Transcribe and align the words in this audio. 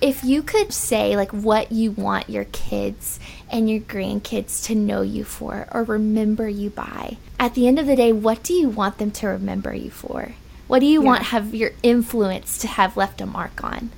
If 0.00 0.22
you 0.22 0.44
could 0.44 0.72
say 0.72 1.16
like 1.16 1.32
what 1.32 1.72
you 1.72 1.90
want 1.90 2.30
your 2.30 2.44
kids 2.44 3.18
and 3.50 3.68
your 3.68 3.80
grandkids 3.80 4.64
to 4.66 4.76
know 4.76 5.02
you 5.02 5.24
for 5.24 5.66
or 5.72 5.82
remember 5.82 6.48
you 6.48 6.70
by, 6.70 7.16
at 7.40 7.54
the 7.54 7.66
end 7.66 7.80
of 7.80 7.88
the 7.88 7.96
day, 7.96 8.12
what 8.12 8.44
do 8.44 8.54
you 8.54 8.68
want 8.68 8.98
them 8.98 9.10
to 9.10 9.26
remember 9.26 9.74
you 9.74 9.90
for? 9.90 10.34
What 10.68 10.78
do 10.78 10.86
you 10.86 11.02
yeah. 11.02 11.06
want 11.06 11.22
have 11.24 11.52
your 11.52 11.72
influence 11.82 12.58
to 12.58 12.68
have 12.68 12.96
left 12.96 13.20
a 13.20 13.26
mark 13.26 13.64
on? 13.64 13.90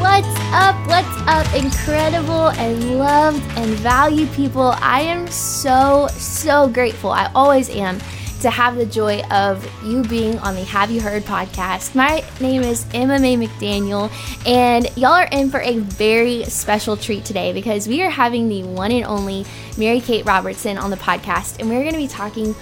What's 0.00 0.40
up? 0.50 0.88
What's 0.88 1.22
up, 1.28 1.54
incredible 1.54 2.48
and 2.50 2.98
loved 2.98 3.44
and 3.56 3.70
valued 3.76 4.32
people? 4.32 4.74
I 4.78 5.02
am 5.02 5.28
so, 5.28 6.08
so 6.08 6.68
grateful. 6.68 7.10
I 7.10 7.30
always 7.36 7.70
am 7.70 8.00
to 8.44 8.50
have 8.50 8.76
the 8.76 8.84
joy 8.84 9.22
of 9.30 9.66
you 9.82 10.02
being 10.02 10.38
on 10.40 10.54
the 10.54 10.64
Have 10.64 10.90
You 10.90 11.00
Heard 11.00 11.22
podcast. 11.22 11.94
My 11.94 12.22
name 12.42 12.60
is 12.60 12.84
Emma 12.92 13.18
Mae 13.18 13.38
McDaniel, 13.38 14.12
and 14.46 14.94
y'all 14.98 15.12
are 15.12 15.28
in 15.32 15.48
for 15.48 15.60
a 15.60 15.78
very 15.78 16.44
special 16.44 16.94
treat 16.94 17.24
today 17.24 17.54
because 17.54 17.88
we 17.88 18.02
are 18.02 18.10
having 18.10 18.50
the 18.50 18.62
one 18.62 18.92
and 18.92 19.06
only 19.06 19.46
Mary 19.78 19.98
Kate 19.98 20.26
Robertson 20.26 20.76
on 20.76 20.90
the 20.90 20.98
podcast, 20.98 21.58
and 21.58 21.70
we're 21.70 21.80
going 21.80 21.94
to 21.94 21.98
be 21.98 22.06
talking 22.06 22.54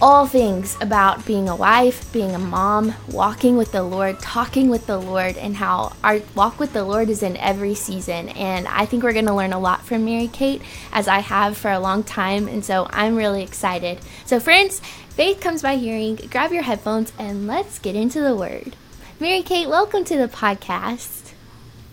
all 0.00 0.26
things 0.26 0.76
about 0.80 1.26
being 1.26 1.48
a 1.48 1.56
wife, 1.56 2.10
being 2.12 2.34
a 2.34 2.38
mom, 2.38 2.94
walking 3.10 3.56
with 3.56 3.72
the 3.72 3.82
Lord, 3.82 4.20
talking 4.20 4.70
with 4.70 4.86
the 4.86 4.98
Lord, 4.98 5.36
and 5.36 5.56
how 5.56 5.92
our 6.04 6.20
walk 6.34 6.58
with 6.58 6.72
the 6.72 6.84
Lord 6.84 7.10
is 7.10 7.22
in 7.22 7.36
every 7.36 7.74
season. 7.74 8.28
And 8.30 8.66
I 8.68 8.86
think 8.86 9.02
we're 9.02 9.12
going 9.12 9.26
to 9.26 9.34
learn 9.34 9.52
a 9.52 9.58
lot 9.58 9.84
from 9.84 10.04
Mary 10.04 10.28
Kate, 10.28 10.62
as 10.92 11.08
I 11.08 11.18
have 11.18 11.58
for 11.58 11.70
a 11.70 11.80
long 11.80 12.02
time. 12.02 12.48
And 12.48 12.64
so 12.64 12.86
I'm 12.90 13.16
really 13.16 13.42
excited. 13.42 13.98
So, 14.24 14.38
friends, 14.38 14.80
Faith 15.18 15.40
comes 15.40 15.62
by 15.62 15.74
hearing. 15.74 16.14
Grab 16.30 16.52
your 16.52 16.62
headphones 16.62 17.12
and 17.18 17.48
let's 17.48 17.80
get 17.80 17.96
into 17.96 18.20
the 18.20 18.36
word. 18.36 18.76
Mary 19.18 19.42
Kate, 19.42 19.68
welcome 19.68 20.04
to 20.04 20.16
the 20.16 20.28
podcast. 20.28 21.32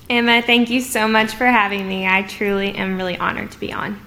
Emma, 0.08 0.44
thank 0.44 0.70
you 0.70 0.80
so 0.80 1.08
much 1.08 1.32
for 1.32 1.48
having 1.48 1.88
me. 1.88 2.06
I 2.06 2.22
truly 2.22 2.76
am 2.76 2.98
really 2.98 3.17
honored 3.17 3.50
to 3.50 3.59
be 3.59 3.73
on. 3.73 4.00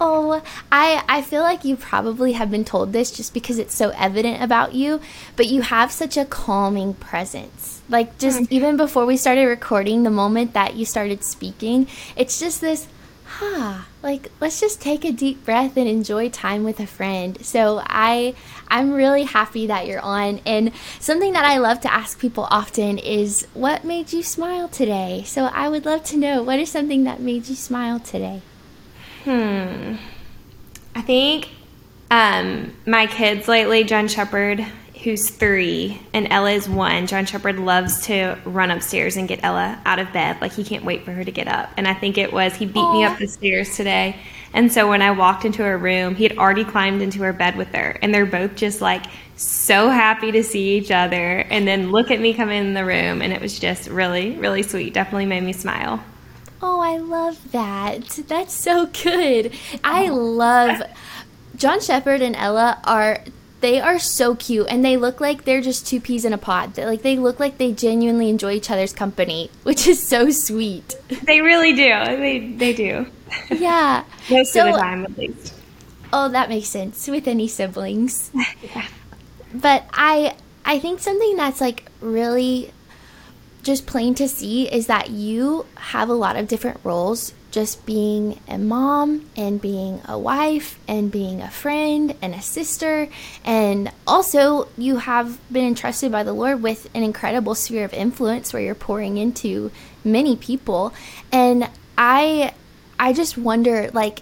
Oh, 0.00 0.42
I 0.72 1.04
I 1.06 1.20
feel 1.20 1.42
like 1.42 1.66
you 1.66 1.76
probably 1.76 2.32
have 2.32 2.50
been 2.50 2.64
told 2.64 2.94
this 2.94 3.10
just 3.10 3.34
because 3.34 3.58
it's 3.58 3.74
so 3.74 3.90
evident 3.90 4.42
about 4.42 4.74
you, 4.74 5.02
but 5.36 5.48
you 5.48 5.60
have 5.60 5.92
such 5.92 6.16
a 6.16 6.24
calming 6.24 6.94
presence. 6.94 7.82
Like 7.90 8.16
just 8.16 8.50
even 8.50 8.78
before 8.78 9.04
we 9.04 9.18
started 9.18 9.44
recording, 9.44 10.02
the 10.02 10.10
moment 10.10 10.54
that 10.54 10.76
you 10.76 10.86
started 10.86 11.22
speaking, 11.22 11.88
it's 12.16 12.40
just 12.40 12.62
this 12.62 12.88
huh, 13.26 13.82
like 14.02 14.30
let's 14.40 14.60
just 14.60 14.80
take 14.80 15.04
a 15.04 15.12
deep 15.12 15.44
breath 15.44 15.76
and 15.76 15.88
enjoy 15.88 16.28
time 16.28 16.64
with 16.64 16.80
a 16.80 16.86
friend. 16.86 17.44
So 17.44 17.82
I 17.84 18.34
I'm 18.68 18.92
really 18.92 19.24
happy 19.24 19.66
that 19.66 19.86
you're 19.86 20.00
on 20.00 20.40
and 20.46 20.72
something 21.00 21.32
that 21.32 21.44
I 21.44 21.58
love 21.58 21.80
to 21.82 21.92
ask 21.92 22.18
people 22.18 22.46
often 22.50 22.98
is 22.98 23.46
what 23.54 23.84
made 23.84 24.12
you 24.12 24.22
smile 24.22 24.68
today? 24.68 25.22
So 25.26 25.46
I 25.46 25.68
would 25.68 25.84
love 25.84 26.04
to 26.04 26.16
know 26.16 26.42
what 26.42 26.58
is 26.58 26.70
something 26.70 27.04
that 27.04 27.20
made 27.20 27.48
you 27.48 27.54
smile 27.54 28.00
today? 28.00 28.42
Hmm. 29.24 29.96
I 30.94 31.02
think 31.02 31.50
um, 32.10 32.72
my 32.86 33.06
kids 33.06 33.48
lately, 33.48 33.84
John 33.84 34.08
Shepard 34.08 34.64
who's 35.06 35.30
three, 35.30 36.00
and 36.12 36.26
Ella 36.32 36.50
is 36.50 36.68
one. 36.68 37.06
John 37.06 37.26
Shepard 37.26 37.60
loves 37.60 38.06
to 38.06 38.36
run 38.44 38.72
upstairs 38.72 39.16
and 39.16 39.28
get 39.28 39.38
Ella 39.44 39.80
out 39.86 40.00
of 40.00 40.12
bed. 40.12 40.40
Like 40.40 40.50
he 40.50 40.64
can't 40.64 40.84
wait 40.84 41.04
for 41.04 41.12
her 41.12 41.22
to 41.22 41.30
get 41.30 41.46
up. 41.46 41.70
And 41.76 41.86
I 41.86 41.94
think 41.94 42.18
it 42.18 42.32
was 42.32 42.56
he 42.56 42.66
beat 42.66 42.74
Aww. 42.74 42.92
me 42.92 43.04
up 43.04 43.16
the 43.16 43.28
stairs 43.28 43.76
today. 43.76 44.16
And 44.52 44.72
so 44.72 44.88
when 44.88 45.02
I 45.02 45.12
walked 45.12 45.44
into 45.44 45.62
her 45.62 45.78
room, 45.78 46.16
he 46.16 46.24
had 46.24 46.36
already 46.36 46.64
climbed 46.64 47.02
into 47.02 47.22
her 47.22 47.32
bed 47.32 47.54
with 47.54 47.68
her. 47.68 47.96
And 48.02 48.12
they're 48.12 48.26
both 48.26 48.56
just 48.56 48.80
like 48.80 49.04
so 49.36 49.90
happy 49.90 50.32
to 50.32 50.42
see 50.42 50.76
each 50.76 50.90
other. 50.90 51.38
And 51.38 51.68
then 51.68 51.92
look 51.92 52.10
at 52.10 52.18
me 52.18 52.34
come 52.34 52.50
in 52.50 52.74
the 52.74 52.84
room. 52.84 53.22
And 53.22 53.32
it 53.32 53.40
was 53.40 53.60
just 53.60 53.88
really, 53.88 54.32
really 54.32 54.64
sweet. 54.64 54.92
Definitely 54.92 55.26
made 55.26 55.44
me 55.44 55.52
smile. 55.52 56.02
Oh, 56.60 56.80
I 56.80 56.96
love 56.96 57.52
that. 57.52 58.08
That's 58.26 58.52
so 58.52 58.86
good. 58.86 59.52
I 59.84 60.08
love 60.08 60.82
John 61.54 61.80
Shepard 61.80 62.22
and 62.22 62.34
Ella 62.34 62.80
are 62.82 63.20
they 63.60 63.80
are 63.80 63.98
so 63.98 64.34
cute 64.34 64.66
and 64.68 64.84
they 64.84 64.96
look 64.96 65.20
like 65.20 65.44
they're 65.44 65.60
just 65.60 65.86
two 65.86 66.00
peas 66.00 66.24
in 66.24 66.32
a 66.32 66.38
pod. 66.38 66.74
They, 66.74 66.84
like 66.84 67.02
they 67.02 67.16
look 67.16 67.40
like 67.40 67.58
they 67.58 67.72
genuinely 67.72 68.28
enjoy 68.28 68.52
each 68.52 68.70
other's 68.70 68.92
company, 68.92 69.50
which 69.62 69.86
is 69.86 70.02
so 70.02 70.30
sweet. 70.30 70.94
They 71.24 71.40
really 71.40 71.72
do. 71.72 71.88
They 72.16 72.54
they 72.56 72.72
do. 72.72 73.06
Yeah. 73.50 74.04
Most 74.30 74.52
so, 74.52 74.66
of 74.66 74.74
the 74.74 74.80
time 74.80 75.04
at 75.04 75.16
least. 75.16 75.54
Oh, 76.12 76.28
that 76.28 76.48
makes 76.48 76.68
sense 76.68 77.08
with 77.08 77.26
any 77.26 77.48
siblings. 77.48 78.30
yeah. 78.62 78.86
But 79.54 79.84
I 79.92 80.36
I 80.64 80.78
think 80.78 81.00
something 81.00 81.36
that's 81.36 81.60
like 81.60 81.90
really 82.00 82.72
just 83.62 83.86
plain 83.86 84.14
to 84.14 84.28
see 84.28 84.72
is 84.72 84.86
that 84.86 85.10
you 85.10 85.66
have 85.76 86.08
a 86.08 86.14
lot 86.14 86.36
of 86.36 86.46
different 86.46 86.78
roles 86.84 87.32
just 87.56 87.86
being 87.86 88.38
a 88.46 88.58
mom 88.58 89.24
and 89.34 89.62
being 89.62 89.98
a 90.04 90.18
wife 90.18 90.78
and 90.86 91.10
being 91.10 91.40
a 91.40 91.50
friend 91.50 92.14
and 92.20 92.34
a 92.34 92.42
sister. 92.42 93.08
And 93.46 93.90
also, 94.06 94.68
you 94.76 94.98
have 94.98 95.40
been 95.50 95.64
entrusted 95.64 96.12
by 96.12 96.22
the 96.22 96.34
Lord 96.34 96.62
with 96.62 96.86
an 96.92 97.02
incredible 97.02 97.54
sphere 97.54 97.86
of 97.86 97.94
influence 97.94 98.52
where 98.52 98.60
you're 98.60 98.74
pouring 98.74 99.16
into 99.16 99.72
many 100.04 100.36
people. 100.36 100.92
And 101.32 101.70
I, 101.96 102.52
I 102.98 103.14
just 103.14 103.38
wonder, 103.38 103.90
like, 103.94 104.20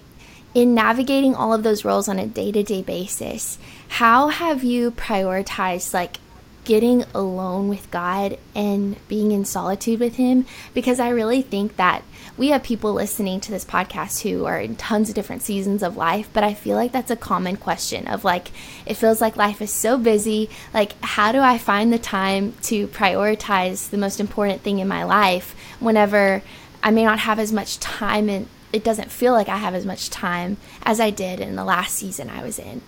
in 0.55 0.73
navigating 0.73 1.35
all 1.35 1.53
of 1.53 1.65
those 1.65 1.85
roles 1.85 2.09
on 2.09 2.21
a 2.21 2.29
day 2.29 2.53
to 2.53 2.63
day 2.63 2.83
basis, 2.83 3.59
how 3.89 4.29
have 4.29 4.63
you 4.63 4.93
prioritized, 4.93 5.93
like, 5.93 6.19
getting 6.65 7.05
alone 7.15 7.69
with 7.69 7.91
God 7.91 8.39
and 8.55 8.97
being 9.09 9.33
in 9.33 9.45
solitude 9.45 10.01
with 10.01 10.17
Him 10.17 10.47
because 10.73 10.99
I 10.99 11.11
really 11.11 11.43
think 11.43 11.77
that 11.77 12.03
we 12.37 12.49
have 12.49 12.63
people 12.63 12.93
listening 12.93 13.41
to 13.41 13.53
this 13.53 13.65
podcast 13.65 14.23
who 14.23 14.45
are 14.45 14.59
in 14.59 14.75
tons 14.75 15.09
of 15.09 15.15
different 15.15 15.43
seasons 15.43 15.83
of 15.83 15.97
life, 15.97 16.29
but 16.33 16.43
I 16.43 16.55
feel 16.55 16.77
like 16.77 16.91
that's 16.91 17.11
a 17.11 17.17
common 17.17 17.57
question 17.57 18.09
of 18.09 18.25
like, 18.25 18.49
it 18.87 18.95
feels 18.95 19.21
like 19.21 19.37
life 19.37 19.63
is 19.63 19.73
so 19.73 19.97
busy. 19.99 20.51
Like, 20.73 21.01
how 21.03 21.31
do 21.31 21.41
I 21.41 21.59
find 21.59 21.93
the 21.93 21.99
time 21.99 22.55
to 22.63 22.89
prioritize 22.89 23.91
the 23.91 23.99
most 23.99 24.19
important 24.19 24.63
thing 24.63 24.81
in 24.81 24.89
my 24.89 25.05
life 25.05 25.55
whenever 25.79 26.43
I 26.83 26.91
may 26.91 27.05
not 27.05 27.21
have 27.21 27.39
as 27.39 27.53
much 27.53 27.79
time 27.79 28.29
and 28.29 28.49
it 28.73 28.83
doesn't 28.83 29.13
feel 29.13 29.33
like 29.33 29.49
I 29.49 29.59
have 29.59 29.75
as 29.75 29.87
much 29.87 30.11
time 30.11 30.57
as 30.83 30.99
I 30.99 31.11
did 31.11 31.39
in 31.39 31.55
the 31.55 31.65
last 31.65 31.95
season 31.95 32.29
I 32.29 32.43
was 32.43 32.59
in? 32.59 32.83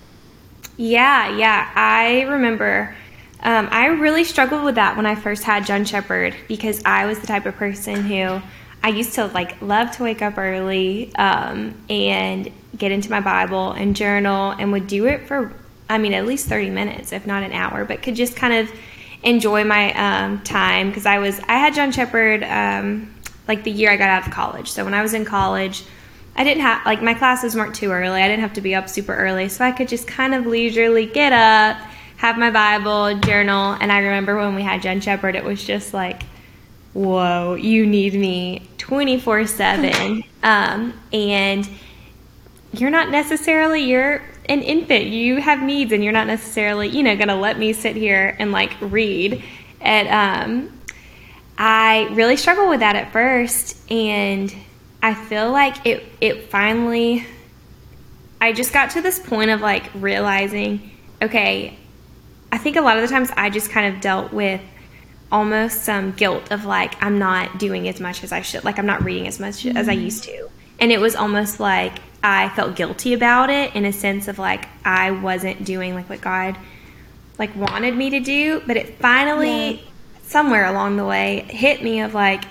Yeah, 0.77 1.37
yeah. 1.37 1.71
I 1.75 2.23
remember 2.23 2.97
um, 3.47 3.69
I 3.71 3.87
really 3.87 4.25
struggled 4.25 4.65
with 4.65 4.75
that 4.75 4.97
when 4.97 5.07
I 5.07 5.15
first 5.15 5.45
had 5.45 5.65
John 5.65 5.85
Shepard 5.85 6.35
because 6.49 6.83
I 6.85 7.07
was 7.07 7.21
the 7.21 7.29
type 7.29 7.47
of 7.47 7.55
person 7.55 8.03
who 8.03 8.43
I 8.83 8.89
used 8.89 9.15
to 9.15 9.27
like 9.27 9.63
love 9.63 9.93
to 9.93 10.03
wake 10.03 10.21
up 10.21 10.37
early 10.37 11.15
um, 11.15 11.81
and 11.89 12.51
get 12.77 12.91
into 12.91 13.09
my 13.09 13.21
Bible 13.21 13.71
and 13.71 13.95
journal 13.95 14.51
and 14.51 14.73
would 14.73 14.89
do 14.89 15.07
it 15.07 15.29
for 15.29 15.53
I 15.89 15.99
mean 15.99 16.13
at 16.13 16.27
least 16.27 16.49
30 16.49 16.71
minutes 16.71 17.13
if 17.13 17.25
not 17.25 17.45
an 17.45 17.53
hour 17.53 17.85
but 17.85 18.03
could 18.03 18.17
just 18.17 18.35
kind 18.35 18.53
of 18.53 18.81
enjoy 19.23 19.63
my 19.63 19.93
um, 19.93 20.43
time 20.43 20.89
because 20.89 21.07
I 21.07 21.21
was 21.21 21.39
I 21.47 21.55
had 21.55 21.73
John 21.73 21.93
Shepard 21.93 22.43
um, 22.43 23.15
like 23.47 23.63
the 23.63 23.71
year 23.71 23.93
I 23.93 23.97
got 23.97 24.09
out 24.09 24.27
of 24.27 24.33
college. 24.33 24.73
So 24.73 24.85
when 24.85 24.93
I 24.93 25.03
was 25.03 25.15
in 25.15 25.25
college 25.25 25.85
I 26.35 26.43
didn't 26.43 26.63
have 26.63 26.85
like 26.85 27.01
my 27.01 27.15
classes 27.15 27.55
weren't 27.55 27.77
too 27.77 27.93
early. 27.93 28.21
I 28.21 28.27
didn't 28.27 28.43
have 28.43 28.55
to 28.55 28.61
be 28.61 28.75
up 28.75 28.89
super 28.89 29.15
early. 29.15 29.49
So 29.49 29.65
I 29.65 29.71
could 29.71 29.87
just 29.87 30.09
kind 30.09 30.35
of 30.35 30.47
leisurely 30.47 31.07
get 31.07 31.33
up 31.33 31.77
have 32.17 32.39
my 32.39 32.51
Bible, 32.51 33.19
journal, 33.21 33.77
and 33.81 33.93
I 33.93 33.99
remember 33.99 34.37
when 34.37 34.55
we 34.55 34.63
had 34.63 34.83
John 34.83 35.01
Shepard, 35.01 35.37
it 35.37 35.45
was 35.45 35.63
just 35.63 35.93
like, 35.93 36.23
whoa, 36.93 37.55
you 37.55 37.87
need 37.87 38.15
me 38.15 38.69
24 38.79 39.47
7. 39.47 40.25
Um, 40.47 40.95
and 41.13 41.69
you're 42.73 42.91
not 42.91 43.11
necessarily, 43.11 43.83
you're 43.83 44.23
an 44.49 44.63
infant. 44.63 45.07
You 45.07 45.41
have 45.41 45.61
needs, 45.61 45.91
and 45.91 46.05
you're 46.05 46.13
not 46.13 46.29
necessarily, 46.29 46.87
you 46.89 47.03
know, 47.03 47.17
going 47.17 47.27
to 47.27 47.35
let 47.35 47.59
me 47.59 47.73
sit 47.73 47.97
here 47.97 48.37
and 48.39 48.53
like 48.53 48.73
read. 48.81 49.43
And 49.81 50.09
um, 50.09 50.81
I 51.59 52.09
really 52.13 52.37
struggled 52.37 52.69
with 52.69 52.79
that 52.79 52.95
at 52.95 53.13
first. 53.13 53.91
And 53.91 54.55
I 55.03 55.15
feel 55.15 55.51
like 55.51 55.85
it, 55.85 56.05
it 56.21 56.49
finally, 56.51 57.27
I 58.41 58.53
just 58.53 58.73
got 58.73 58.91
to 58.93 59.01
this 59.01 59.19
point 59.19 59.51
of 59.51 59.61
like 59.61 59.91
realizing, 59.95 60.91
okay, 61.21 61.77
I 62.53 62.59
think 62.59 62.77
a 62.77 62.81
lot 62.81 62.97
of 62.97 63.03
the 63.03 63.09
times 63.09 63.31
I 63.37 63.51
just 63.51 63.71
kind 63.71 63.95
of 63.95 64.01
dealt 64.01 64.33
with 64.33 64.61
almost 65.31 65.83
some 65.83 66.13
guilt 66.13 66.53
of 66.53 66.65
like 66.65 67.03
I'm 67.03 67.19
not 67.19 67.59
doing 67.59 67.89
as 67.89 68.01
much 68.01 68.23
as 68.23 68.33
I 68.33 68.43
should, 68.43 68.65
like 68.65 68.79
I'm 68.79 68.87
not 68.87 69.03
reading 69.03 69.27
as 69.27 69.41
much 69.41 69.65
mm-hmm. 69.65 69.77
as 69.77 69.89
I 69.89 69.95
mm-hmm. 69.95 70.05
used 70.05 70.25
to. 70.25 70.49
And 70.79 70.93
it 70.93 71.01
was 71.01 71.17
almost 71.17 71.59
like 71.59 71.99
I 72.23 72.49
felt 72.51 72.77
guilty 72.77 73.15
about 73.15 73.51
it 73.51 73.75
in 73.75 73.85
a 73.85 73.93
sense 73.93 74.29
of 74.29 74.39
like 74.39 74.69
I 74.85 75.11
wasn't 75.11 75.65
doing 75.65 75.95
like 75.95 76.09
what 76.09 76.21
God 76.21 76.57
like 77.39 77.55
wanted 77.57 77.95
me 77.95 78.11
to 78.11 78.21
do, 78.21 78.63
but 78.67 78.77
it 78.77 78.99
finally 78.99 79.73
yeah. 79.73 79.81
somewhere 80.23 80.67
along 80.67 80.97
the 80.97 81.05
way 81.05 81.47
hit 81.49 81.83
me 81.83 82.01
of 82.01 82.15
like 82.15 82.45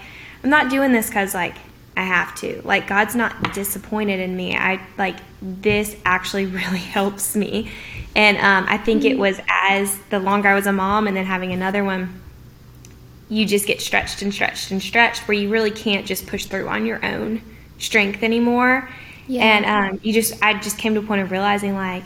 I'm 0.43 0.49
not 0.49 0.69
doing 0.69 0.91
this 0.91 1.09
cuz 1.09 1.33
like 1.33 1.55
I 1.97 2.03
have 2.03 2.35
to. 2.35 2.61
Like 2.63 2.87
God's 2.87 3.15
not 3.15 3.53
disappointed 3.53 4.19
in 4.19 4.35
me. 4.35 4.55
I 4.55 4.81
like 4.97 5.15
this 5.41 5.95
actually 6.05 6.45
really 6.59 6.79
helps 6.79 7.35
me. 7.35 7.71
And 8.15 8.37
um, 8.37 8.65
I 8.69 8.77
think 8.77 9.03
it 9.03 9.17
was 9.17 9.41
as 9.47 9.97
the 10.09 10.19
longer 10.19 10.47
I 10.47 10.55
was 10.55 10.67
a 10.67 10.71
mom 10.71 11.07
and 11.07 11.15
then 11.15 11.25
having 11.25 11.51
another 11.51 11.83
one, 11.83 12.21
you 13.27 13.45
just 13.45 13.67
get 13.67 13.81
stretched 13.81 14.21
and 14.21 14.33
stretched 14.33 14.71
and 14.71 14.81
stretched 14.81 15.27
where 15.27 15.37
you 15.37 15.49
really 15.49 15.71
can't 15.71 16.05
just 16.05 16.25
push 16.25 16.45
through 16.45 16.67
on 16.67 16.85
your 16.85 17.03
own 17.05 17.41
strength 17.77 18.23
anymore. 18.23 18.89
Yeah. 19.27 19.43
And 19.43 19.65
um, 19.65 19.99
you 20.03 20.13
just, 20.13 20.41
I 20.41 20.53
just 20.53 20.77
came 20.77 20.93
to 20.93 21.01
a 21.01 21.03
point 21.03 21.21
of 21.21 21.31
realizing 21.31 21.75
like, 21.75 22.03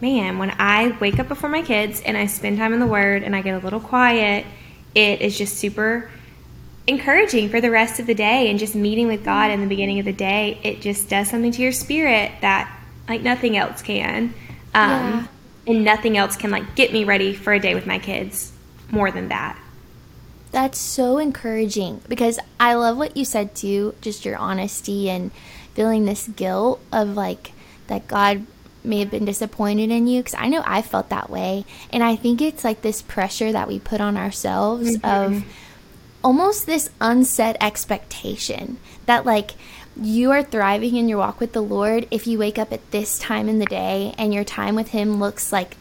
man, 0.00 0.38
when 0.38 0.54
I 0.58 0.96
wake 1.00 1.18
up 1.18 1.28
before 1.28 1.48
my 1.48 1.62
kids 1.62 2.02
and 2.04 2.18
I 2.18 2.26
spend 2.26 2.58
time 2.58 2.74
in 2.74 2.80
the 2.80 2.86
Word 2.86 3.22
and 3.22 3.34
I 3.34 3.40
get 3.40 3.54
a 3.54 3.64
little 3.64 3.80
quiet, 3.80 4.44
it 4.94 5.22
is 5.22 5.38
just 5.38 5.56
super 5.56 6.10
encouraging 6.86 7.48
for 7.48 7.60
the 7.60 7.70
rest 7.70 7.98
of 7.98 8.06
the 8.06 8.14
day 8.14 8.50
and 8.50 8.58
just 8.58 8.74
meeting 8.74 9.08
with 9.08 9.24
God 9.24 9.50
in 9.50 9.60
the 9.60 9.66
beginning 9.66 9.98
of 9.98 10.04
the 10.04 10.12
day. 10.12 10.60
It 10.62 10.80
just 10.80 11.08
does 11.08 11.30
something 11.30 11.52
to 11.52 11.62
your 11.62 11.72
spirit 11.72 12.32
that 12.42 12.70
like 13.08 13.22
nothing 13.22 13.56
else 13.56 13.82
can. 13.82 14.34
Um, 14.74 14.90
yeah. 14.90 15.26
And 15.66 15.84
nothing 15.84 16.16
else 16.16 16.36
can 16.36 16.50
like 16.50 16.76
get 16.76 16.92
me 16.92 17.04
ready 17.04 17.32
for 17.34 17.52
a 17.52 17.60
day 17.60 17.74
with 17.74 17.86
my 17.86 17.98
kids 17.98 18.52
more 18.90 19.10
than 19.10 19.28
that. 19.28 19.58
That's 20.52 20.78
so 20.78 21.18
encouraging 21.18 22.02
because 22.08 22.38
I 22.58 22.74
love 22.74 22.96
what 22.96 23.16
you 23.16 23.24
said 23.24 23.54
too, 23.54 23.94
just 24.00 24.24
your 24.24 24.36
honesty 24.36 25.10
and 25.10 25.30
feeling 25.74 26.04
this 26.04 26.28
guilt 26.28 26.80
of 26.92 27.10
like 27.16 27.52
that 27.88 28.08
God 28.08 28.46
may 28.82 29.00
have 29.00 29.10
been 29.10 29.24
disappointed 29.24 29.90
in 29.90 30.06
you 30.06 30.22
because 30.22 30.38
I 30.38 30.48
know 30.48 30.62
I 30.64 30.82
felt 30.82 31.08
that 31.10 31.28
way. 31.28 31.64
And 31.92 32.02
I 32.02 32.16
think 32.16 32.40
it's 32.40 32.64
like 32.64 32.82
this 32.82 33.02
pressure 33.02 33.52
that 33.52 33.68
we 33.68 33.78
put 33.78 34.00
on 34.00 34.16
ourselves 34.16 34.96
mm-hmm. 34.96 35.34
of 35.36 35.44
almost 36.22 36.66
this 36.66 36.90
unset 37.00 37.56
expectation 37.60 38.78
that 39.06 39.26
like 39.26 39.52
you 40.00 40.30
are 40.30 40.42
thriving 40.42 40.96
in 40.96 41.08
your 41.08 41.18
walk 41.18 41.40
with 41.40 41.52
the 41.52 41.62
Lord 41.62 42.06
if 42.10 42.26
you 42.26 42.38
wake 42.38 42.58
up 42.58 42.72
at 42.72 42.90
this 42.90 43.18
time 43.18 43.48
in 43.48 43.58
the 43.58 43.66
day 43.66 44.14
and 44.18 44.34
your 44.34 44.44
time 44.44 44.74
with 44.74 44.88
Him 44.88 45.18
looks 45.18 45.52
like 45.52 45.76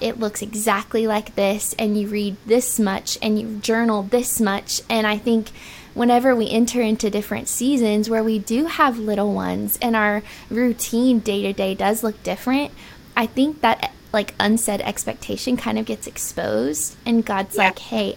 it 0.00 0.18
looks 0.18 0.42
exactly 0.42 1.06
like 1.06 1.34
this 1.34 1.74
and 1.78 1.98
you 1.98 2.08
read 2.08 2.36
this 2.46 2.78
much 2.78 3.18
and 3.20 3.38
you 3.38 3.58
journal 3.58 4.02
this 4.04 4.40
much 4.40 4.80
and 4.88 5.06
i 5.06 5.18
think 5.18 5.48
whenever 5.94 6.34
we 6.34 6.48
enter 6.48 6.80
into 6.80 7.10
different 7.10 7.48
seasons 7.48 8.08
where 8.08 8.22
we 8.22 8.38
do 8.38 8.66
have 8.66 8.98
little 8.98 9.32
ones 9.32 9.78
and 9.82 9.96
our 9.96 10.22
routine 10.50 11.18
day 11.18 11.42
to 11.42 11.52
day 11.52 11.74
does 11.74 12.02
look 12.02 12.22
different 12.22 12.70
i 13.16 13.26
think 13.26 13.60
that 13.60 13.92
like 14.12 14.34
unsaid 14.38 14.80
expectation 14.82 15.56
kind 15.56 15.78
of 15.78 15.84
gets 15.84 16.06
exposed 16.06 16.96
and 17.04 17.24
god's 17.24 17.56
yeah. 17.56 17.64
like 17.64 17.78
hey 17.78 18.16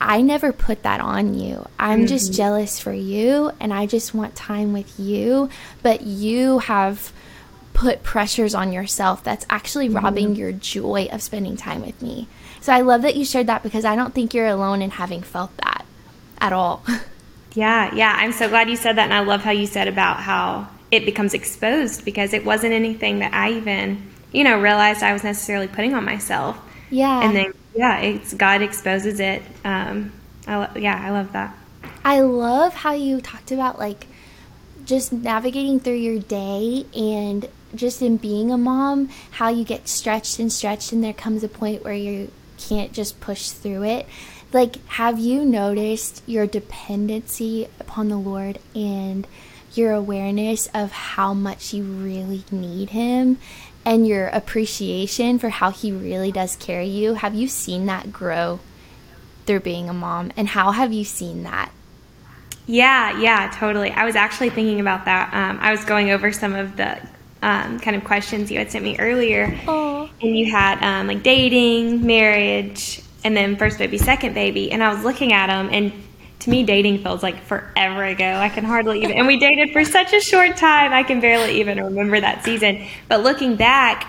I 0.00 0.22
never 0.22 0.52
put 0.52 0.82
that 0.84 1.00
on 1.00 1.34
you. 1.34 1.66
I'm 1.78 2.00
mm-hmm. 2.00 2.06
just 2.06 2.32
jealous 2.32 2.80
for 2.80 2.92
you 2.92 3.52
and 3.60 3.72
I 3.72 3.86
just 3.86 4.14
want 4.14 4.34
time 4.34 4.72
with 4.72 4.98
you. 4.98 5.50
But 5.82 6.02
you 6.02 6.60
have 6.60 7.12
put 7.74 8.02
pressures 8.02 8.54
on 8.54 8.72
yourself 8.72 9.22
that's 9.22 9.46
actually 9.50 9.88
mm-hmm. 9.88 10.04
robbing 10.04 10.36
your 10.36 10.52
joy 10.52 11.08
of 11.12 11.22
spending 11.22 11.56
time 11.56 11.82
with 11.82 12.00
me. 12.00 12.28
So 12.60 12.72
I 12.72 12.80
love 12.80 13.02
that 13.02 13.16
you 13.16 13.24
shared 13.24 13.46
that 13.46 13.62
because 13.62 13.84
I 13.84 13.96
don't 13.96 14.14
think 14.14 14.34
you're 14.34 14.46
alone 14.46 14.82
in 14.82 14.90
having 14.90 15.22
felt 15.22 15.54
that 15.58 15.84
at 16.40 16.52
all. 16.52 16.82
Yeah, 17.54 17.94
yeah. 17.94 18.14
I'm 18.16 18.32
so 18.32 18.48
glad 18.48 18.70
you 18.70 18.76
said 18.76 18.96
that. 18.96 19.04
And 19.04 19.14
I 19.14 19.20
love 19.20 19.40
how 19.40 19.50
you 19.50 19.66
said 19.66 19.88
about 19.88 20.18
how 20.18 20.68
it 20.90 21.04
becomes 21.04 21.34
exposed 21.34 22.04
because 22.04 22.32
it 22.32 22.44
wasn't 22.44 22.72
anything 22.72 23.20
that 23.20 23.32
I 23.32 23.52
even, 23.52 24.08
you 24.32 24.44
know, 24.44 24.60
realized 24.60 25.02
I 25.02 25.12
was 25.12 25.24
necessarily 25.24 25.68
putting 25.68 25.94
on 25.94 26.04
myself. 26.04 26.58
Yeah. 26.90 27.22
And 27.22 27.34
then, 27.34 27.54
yeah, 27.74 28.00
it's 28.00 28.34
God 28.34 28.62
exposes 28.62 29.20
it. 29.20 29.42
Um, 29.64 30.12
I, 30.46 30.78
yeah, 30.78 31.00
I 31.02 31.10
love 31.10 31.32
that. 31.32 31.56
I 32.04 32.20
love 32.20 32.74
how 32.74 32.92
you 32.92 33.20
talked 33.20 33.52
about 33.52 33.78
like 33.78 34.06
just 34.84 35.12
navigating 35.12 35.80
through 35.80 35.94
your 35.94 36.18
day 36.18 36.86
and 36.94 37.48
just 37.74 38.02
in 38.02 38.16
being 38.16 38.50
a 38.50 38.58
mom, 38.58 39.08
how 39.32 39.48
you 39.48 39.64
get 39.64 39.88
stretched 39.88 40.38
and 40.38 40.52
stretched, 40.52 40.92
and 40.92 41.04
there 41.04 41.12
comes 41.12 41.44
a 41.44 41.48
point 41.48 41.84
where 41.84 41.94
you 41.94 42.30
can't 42.58 42.92
just 42.92 43.20
push 43.20 43.50
through 43.50 43.84
it. 43.84 44.06
Like, 44.52 44.84
have 44.88 45.18
you 45.18 45.44
noticed 45.44 46.22
your 46.26 46.46
dependency 46.46 47.68
upon 47.78 48.08
the 48.08 48.16
Lord 48.16 48.58
and 48.74 49.26
your 49.74 49.92
awareness 49.92 50.68
of 50.74 50.90
how 50.90 51.32
much 51.32 51.72
you 51.72 51.84
really 51.84 52.42
need 52.50 52.90
Him 52.90 53.38
and 53.84 54.06
your 54.06 54.28
appreciation 54.28 55.38
for 55.38 55.48
how 55.48 55.70
He 55.70 55.92
really 55.92 56.32
does 56.32 56.56
carry 56.56 56.86
you? 56.86 57.14
Have 57.14 57.34
you 57.34 57.48
seen 57.48 57.86
that 57.86 58.12
grow 58.12 58.60
through 59.46 59.60
being 59.60 59.88
a 59.88 59.92
mom? 59.92 60.32
And 60.36 60.48
how 60.48 60.72
have 60.72 60.92
you 60.92 61.04
seen 61.04 61.42
that? 61.44 61.72
Yeah, 62.66 63.18
yeah, 63.20 63.50
totally. 63.52 63.90
I 63.90 64.04
was 64.04 64.14
actually 64.14 64.50
thinking 64.50 64.80
about 64.80 65.06
that. 65.06 65.34
Um, 65.34 65.58
I 65.60 65.72
was 65.72 65.84
going 65.84 66.10
over 66.10 66.30
some 66.30 66.54
of 66.54 66.76
the 66.76 67.00
um, 67.42 67.80
kind 67.80 67.96
of 67.96 68.04
questions 68.04 68.50
you 68.50 68.58
had 68.58 68.70
sent 68.70 68.84
me 68.84 68.96
earlier. 68.98 69.48
Aww. 69.48 70.10
And 70.22 70.38
you 70.38 70.50
had 70.50 70.82
um, 70.82 71.06
like 71.06 71.22
dating, 71.22 72.06
marriage, 72.06 73.02
and 73.24 73.36
then 73.36 73.56
first 73.56 73.78
baby, 73.78 73.98
second 73.98 74.34
baby. 74.34 74.70
And 74.70 74.82
I 74.82 74.92
was 74.92 75.02
looking 75.02 75.32
at 75.32 75.48
them, 75.48 75.68
and 75.72 75.92
to 76.40 76.50
me, 76.50 76.64
dating 76.64 77.02
feels 77.02 77.22
like 77.22 77.42
forever 77.44 78.04
ago. 78.04 78.24
I 78.24 78.48
can 78.48 78.64
hardly 78.64 79.02
even, 79.02 79.16
and 79.16 79.26
we 79.26 79.38
dated 79.38 79.72
for 79.72 79.84
such 79.84 80.12
a 80.12 80.20
short 80.20 80.56
time, 80.56 80.92
I 80.92 81.02
can 81.02 81.20
barely 81.20 81.60
even 81.60 81.82
remember 81.82 82.20
that 82.20 82.44
season. 82.44 82.86
But 83.08 83.22
looking 83.22 83.56
back, 83.56 84.08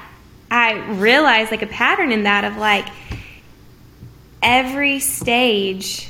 I 0.49 0.73
realized 0.93 1.51
like 1.51 1.61
a 1.61 1.67
pattern 1.67 2.11
in 2.11 2.23
that 2.23 2.43
of 2.43 2.57
like 2.57 2.87
every 4.41 4.99
stage 4.99 6.09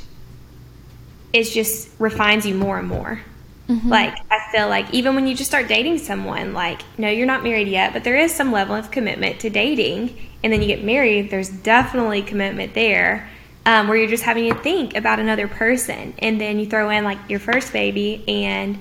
is 1.34 1.54
just 1.54 1.90
refines 2.00 2.46
you 2.46 2.56
more 2.56 2.78
and 2.78 2.88
more. 2.88 3.22
Mm-hmm. 3.68 3.90
Like, 3.90 4.18
I 4.30 4.52
feel 4.52 4.68
like 4.68 4.94
even 4.94 5.16
when 5.16 5.28
you 5.28 5.36
just 5.36 5.50
start 5.50 5.68
dating 5.70 6.00
someone, 6.00 6.54
like, 6.54 6.82
no, 6.98 7.10
you're 7.10 7.26
not 7.26 7.42
married 7.42 7.70
yet, 7.70 7.94
but 7.94 8.04
there 8.04 8.18
is 8.18 8.34
some 8.34 8.52
level 8.52 8.76
of 8.76 8.92
commitment 8.92 9.40
to 9.42 9.50
dating. 9.50 10.18
And 10.44 10.52
then 10.52 10.62
you 10.62 10.68
get 10.68 10.84
married, 10.84 11.32
there's 11.32 11.50
definitely 11.50 12.22
commitment 12.22 12.74
there 12.74 13.30
um, 13.66 13.88
where 13.88 13.98
you're 13.98 14.10
just 14.10 14.24
having 14.24 14.52
to 14.52 14.60
think 14.60 14.96
about 14.96 15.20
another 15.20 15.48
person. 15.48 16.14
And 16.20 16.42
then 16.42 16.60
you 16.60 16.66
throw 16.66 16.90
in 16.90 17.04
like 17.04 17.18
your 17.30 17.40
first 17.40 17.74
baby, 17.74 18.24
and 18.28 18.78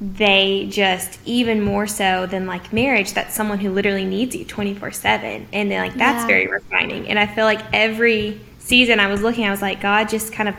they 0.00 0.66
just, 0.70 1.18
even 1.24 1.62
more 1.62 1.86
so 1.86 2.26
than 2.26 2.46
like 2.46 2.72
marriage, 2.72 3.12
that's 3.12 3.34
someone 3.34 3.58
who 3.58 3.70
literally 3.70 4.04
needs 4.04 4.36
you 4.36 4.44
24 4.44 4.90
7. 4.92 5.48
And 5.52 5.70
then, 5.70 5.80
like, 5.80 5.96
that's 5.96 6.22
yeah. 6.22 6.26
very 6.26 6.46
refining. 6.48 7.08
And 7.08 7.18
I 7.18 7.26
feel 7.26 7.44
like 7.44 7.60
every 7.72 8.40
season 8.58 9.00
I 9.00 9.06
was 9.06 9.22
looking, 9.22 9.44
I 9.46 9.50
was 9.50 9.62
like, 9.62 9.80
God 9.80 10.08
just 10.08 10.32
kind 10.32 10.48
of 10.48 10.56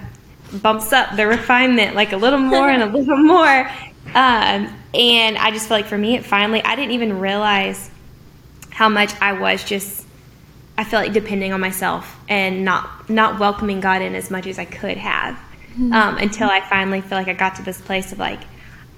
bumps 0.63 0.93
up 0.93 1.15
the 1.15 1.27
refinement 1.27 1.95
like 1.95 2.13
a 2.13 2.17
little 2.17 2.39
more 2.39 2.69
and 2.69 2.81
a 2.81 2.85
little 2.97 3.17
more. 3.17 3.69
Um, 4.15 4.73
and 4.93 5.37
I 5.37 5.51
just 5.51 5.67
feel 5.67 5.77
like 5.77 5.85
for 5.85 5.97
me, 5.97 6.15
it 6.15 6.25
finally, 6.25 6.63
I 6.63 6.75
didn't 6.75 6.91
even 6.91 7.19
realize 7.19 7.91
how 8.69 8.89
much 8.89 9.11
I 9.21 9.33
was 9.33 9.63
just, 9.63 10.05
I 10.77 10.83
feel 10.83 10.99
like 10.99 11.13
depending 11.13 11.53
on 11.53 11.59
myself 11.59 12.19
and 12.29 12.63
not, 12.63 13.09
not 13.09 13.39
welcoming 13.39 13.79
God 13.79 14.01
in 14.01 14.13
as 14.15 14.29
much 14.29 14.45
as 14.47 14.59
I 14.59 14.65
could 14.65 14.97
have. 14.97 15.35
Mm-hmm. 15.73 15.93
Um, 15.93 16.17
until 16.17 16.49
I 16.49 16.61
finally 16.61 17.01
feel 17.01 17.17
like 17.17 17.27
I 17.27 17.33
got 17.33 17.55
to 17.55 17.63
this 17.63 17.79
place 17.79 18.11
of 18.11 18.19
like, 18.19 18.41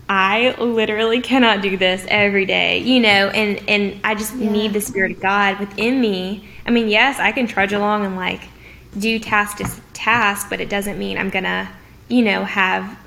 I 0.08 0.56
literally 0.60 1.22
cannot 1.22 1.62
do 1.62 1.78
this 1.78 2.04
every 2.08 2.46
day, 2.46 2.80
you 2.80 3.00
know, 3.00 3.30
and, 3.30 3.62
and 3.70 4.00
I 4.04 4.16
just 4.16 4.36
yeah. 4.36 4.50
need 4.50 4.74
the 4.74 4.82
Spirit 4.82 5.12
of 5.12 5.22
God 5.22 5.60
within 5.60 6.02
me. 6.02 6.50
I 6.66 6.72
mean, 6.72 6.88
yes, 6.88 7.20
I 7.20 7.32
can 7.32 7.46
trudge 7.48 7.74
along 7.74 8.06
and 8.06 8.16
like 8.16 8.42
do 8.98 9.20
task 9.20 9.58
to 9.58 9.70
task, 9.94 10.50
but 10.50 10.60
it 10.60 10.68
doesn't 10.70 10.98
mean 10.98 11.18
I'm 11.18 11.30
gonna, 11.30 11.70
you 12.08 12.24
know, 12.24 12.44
have 12.44 12.98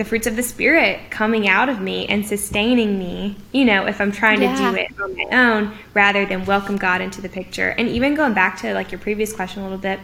the 0.00 0.04
fruits 0.06 0.26
of 0.26 0.34
the 0.34 0.42
spirit 0.42 0.98
coming 1.10 1.46
out 1.46 1.68
of 1.68 1.78
me 1.78 2.06
and 2.06 2.26
sustaining 2.26 2.98
me, 2.98 3.36
you 3.52 3.66
know, 3.66 3.86
if 3.86 4.00
I'm 4.00 4.10
trying 4.10 4.40
yeah. 4.40 4.56
to 4.56 4.70
do 4.70 4.74
it 4.74 4.98
on 4.98 5.14
my 5.14 5.24
own 5.30 5.78
rather 5.92 6.24
than 6.24 6.46
welcome 6.46 6.78
God 6.78 7.02
into 7.02 7.20
the 7.20 7.28
picture. 7.28 7.74
And 7.76 7.86
even 7.86 8.14
going 8.14 8.32
back 8.32 8.56
to 8.60 8.72
like 8.72 8.90
your 8.90 8.98
previous 8.98 9.30
question 9.34 9.60
a 9.60 9.64
little 9.64 9.76
bit, 9.76 10.00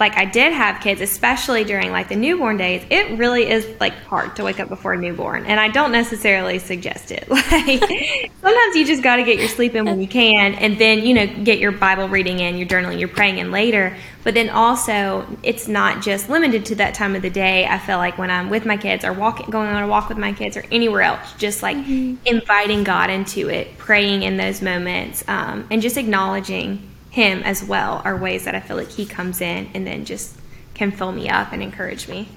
like 0.00 0.16
I 0.16 0.24
did 0.24 0.52
have 0.52 0.80
kids, 0.80 1.00
especially 1.00 1.62
during 1.62 1.92
like 1.92 2.08
the 2.08 2.16
newborn 2.16 2.56
days, 2.56 2.84
it 2.90 3.16
really 3.16 3.48
is 3.48 3.68
like 3.78 3.94
hard 4.04 4.34
to 4.36 4.44
wake 4.44 4.58
up 4.58 4.68
before 4.68 4.94
a 4.94 4.98
newborn. 4.98 5.46
And 5.46 5.60
I 5.60 5.68
don't 5.68 5.92
necessarily 5.92 6.58
suggest 6.58 7.12
it. 7.12 7.28
Like 7.54 8.30
sometimes 8.40 8.76
you 8.76 8.84
just 8.84 9.02
got 9.02 9.16
to 9.16 9.22
get 9.22 9.38
your 9.38 9.48
sleep 9.48 9.74
in 9.74 9.84
when 9.84 10.00
you 10.00 10.08
can 10.08 10.54
and 10.54 10.76
then, 10.76 11.06
you 11.06 11.14
know, 11.14 11.26
get 11.26 11.58
your 11.58 11.70
Bible 11.70 12.08
reading 12.08 12.40
in, 12.40 12.56
your 12.56 12.66
journaling, 12.66 12.98
your 12.98 13.08
praying 13.08 13.38
in 13.38 13.52
later. 13.52 13.96
But 14.24 14.34
then 14.34 14.50
also, 14.50 15.26
it's 15.42 15.68
not 15.68 16.02
just 16.02 16.28
limited 16.28 16.66
to 16.66 16.74
that 16.76 16.94
time 16.94 17.14
of 17.14 17.22
the 17.22 17.30
day. 17.30 17.66
I 17.66 17.78
feel 17.78 17.98
like 17.98 18.18
when 18.18 18.30
I'm 18.30 18.50
with 18.50 18.66
my 18.66 18.76
kids 18.76 19.04
or 19.04 19.12
walking, 19.12 19.50
going 19.50 19.68
on 19.68 19.82
a 19.82 19.86
walk 19.86 20.08
with 20.08 20.18
my 20.18 20.32
kids 20.32 20.56
or 20.56 20.64
anywhere 20.72 21.02
else, 21.02 21.32
just 21.34 21.62
like 21.62 21.76
mm-hmm. 21.76 22.16
inviting 22.26 22.82
God 22.82 23.10
into 23.10 23.48
it, 23.48 23.78
praying 23.78 24.22
in 24.22 24.36
those 24.36 24.62
moments, 24.62 25.22
um, 25.28 25.66
and 25.70 25.80
just 25.80 25.96
acknowledging 25.96 26.82
him 27.14 27.44
as 27.44 27.62
well 27.62 28.02
are 28.04 28.16
ways 28.16 28.44
that 28.44 28.56
I 28.56 28.60
feel 28.60 28.76
like 28.76 28.90
he 28.90 29.06
comes 29.06 29.40
in 29.40 29.70
and 29.72 29.86
then 29.86 30.04
just 30.04 30.36
can 30.74 30.90
fill 30.90 31.12
me 31.12 31.28
up 31.28 31.52
and 31.52 31.62
encourage 31.62 32.08
me. 32.08 32.28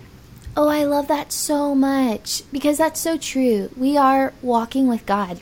Oh, 0.55 0.67
I 0.67 0.83
love 0.83 1.07
that 1.07 1.31
so 1.31 1.73
much 1.73 2.43
because 2.51 2.77
that's 2.77 2.99
so 2.99 3.17
true. 3.17 3.71
We 3.75 3.97
are 3.97 4.33
walking 4.43 4.87
with 4.87 5.03
God. 5.07 5.39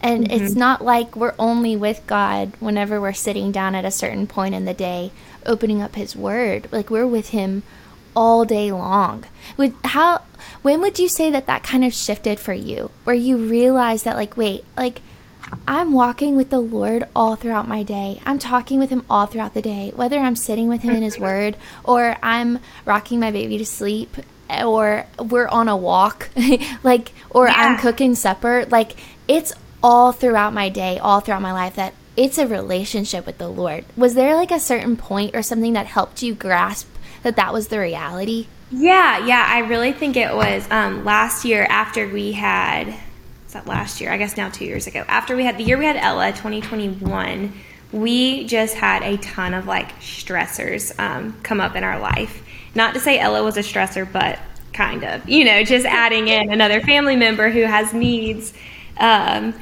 And 0.00 0.24
mm-hmm. 0.24 0.44
it's 0.44 0.54
not 0.54 0.84
like 0.84 1.16
we're 1.16 1.34
only 1.36 1.74
with 1.74 2.06
God 2.06 2.52
whenever 2.60 3.00
we're 3.00 3.12
sitting 3.12 3.50
down 3.50 3.74
at 3.74 3.84
a 3.84 3.90
certain 3.90 4.28
point 4.28 4.54
in 4.54 4.66
the 4.66 4.74
day, 4.74 5.10
opening 5.44 5.82
up 5.82 5.96
His 5.96 6.14
Word. 6.14 6.68
Like 6.70 6.90
we're 6.90 7.08
with 7.08 7.30
Him 7.30 7.64
all 8.14 8.44
day 8.44 8.70
long. 8.70 9.24
Would 9.56 9.74
how 9.82 10.22
when 10.62 10.80
would 10.80 11.00
you 11.00 11.08
say 11.08 11.28
that 11.32 11.46
that 11.46 11.64
kind 11.64 11.84
of 11.84 11.92
shifted 11.92 12.38
for 12.38 12.52
you, 12.52 12.92
where 13.02 13.16
you 13.16 13.36
realized 13.36 14.04
that 14.04 14.16
like 14.16 14.36
wait, 14.36 14.64
like 14.76 15.02
I'm 15.66 15.92
walking 15.92 16.36
with 16.36 16.50
the 16.50 16.60
Lord 16.60 17.04
all 17.14 17.36
throughout 17.36 17.68
my 17.68 17.82
day. 17.82 18.20
I'm 18.24 18.38
talking 18.38 18.78
with 18.78 18.90
Him 18.90 19.04
all 19.08 19.26
throughout 19.26 19.54
the 19.54 19.62
day, 19.62 19.92
whether 19.94 20.18
I'm 20.18 20.36
sitting 20.36 20.68
with 20.68 20.82
Him 20.82 20.94
in 20.96 21.02
His 21.02 21.18
Word 21.18 21.56
or 21.84 22.16
I'm 22.22 22.58
rocking 22.84 23.20
my 23.20 23.30
baby 23.30 23.58
to 23.58 23.66
sleep 23.66 24.16
or 24.64 25.06
we're 25.18 25.48
on 25.48 25.68
a 25.68 25.76
walk, 25.76 26.28
like, 26.82 27.12
or 27.30 27.46
yeah. 27.46 27.54
I'm 27.56 27.78
cooking 27.78 28.14
supper. 28.14 28.66
Like, 28.66 28.96
it's 29.28 29.52
all 29.82 30.12
throughout 30.12 30.52
my 30.52 30.68
day, 30.68 30.98
all 30.98 31.20
throughout 31.20 31.42
my 31.42 31.52
life 31.52 31.76
that 31.76 31.94
it's 32.16 32.38
a 32.38 32.46
relationship 32.46 33.26
with 33.26 33.38
the 33.38 33.48
Lord. 33.48 33.84
Was 33.96 34.14
there 34.14 34.34
like 34.34 34.50
a 34.50 34.60
certain 34.60 34.96
point 34.96 35.34
or 35.34 35.42
something 35.42 35.72
that 35.74 35.86
helped 35.86 36.22
you 36.22 36.34
grasp 36.34 36.88
that 37.22 37.36
that 37.36 37.52
was 37.52 37.68
the 37.68 37.78
reality? 37.78 38.46
Yeah, 38.70 39.26
yeah, 39.26 39.44
I 39.48 39.60
really 39.60 39.92
think 39.92 40.16
it 40.16 40.34
was 40.34 40.68
um, 40.70 41.04
last 41.04 41.44
year 41.44 41.66
after 41.68 42.08
we 42.08 42.32
had, 42.32 42.94
was 43.50 43.54
that 43.54 43.66
last 43.66 44.00
year? 44.00 44.12
I 44.12 44.16
guess 44.16 44.36
now 44.36 44.48
two 44.48 44.64
years 44.64 44.86
ago. 44.86 45.04
After 45.08 45.34
we 45.34 45.42
had 45.42 45.58
the 45.58 45.64
year 45.64 45.76
we 45.76 45.84
had 45.84 45.96
Ella, 45.96 46.30
2021, 46.30 47.52
we 47.90 48.44
just 48.46 48.76
had 48.76 49.02
a 49.02 49.16
ton 49.16 49.54
of 49.54 49.66
like 49.66 49.98
stressors 49.98 50.96
um, 51.00 51.36
come 51.42 51.60
up 51.60 51.74
in 51.74 51.82
our 51.82 51.98
life. 51.98 52.44
Not 52.76 52.94
to 52.94 53.00
say 53.00 53.18
Ella 53.18 53.42
was 53.42 53.56
a 53.56 53.62
stressor, 53.62 54.10
but 54.10 54.38
kind 54.72 55.02
of, 55.02 55.28
you 55.28 55.44
know, 55.44 55.64
just 55.64 55.84
adding 55.84 56.28
in 56.28 56.52
another 56.52 56.80
family 56.80 57.16
member 57.16 57.50
who 57.50 57.62
has 57.62 57.92
needs. 57.92 58.54
Um, 58.98 59.52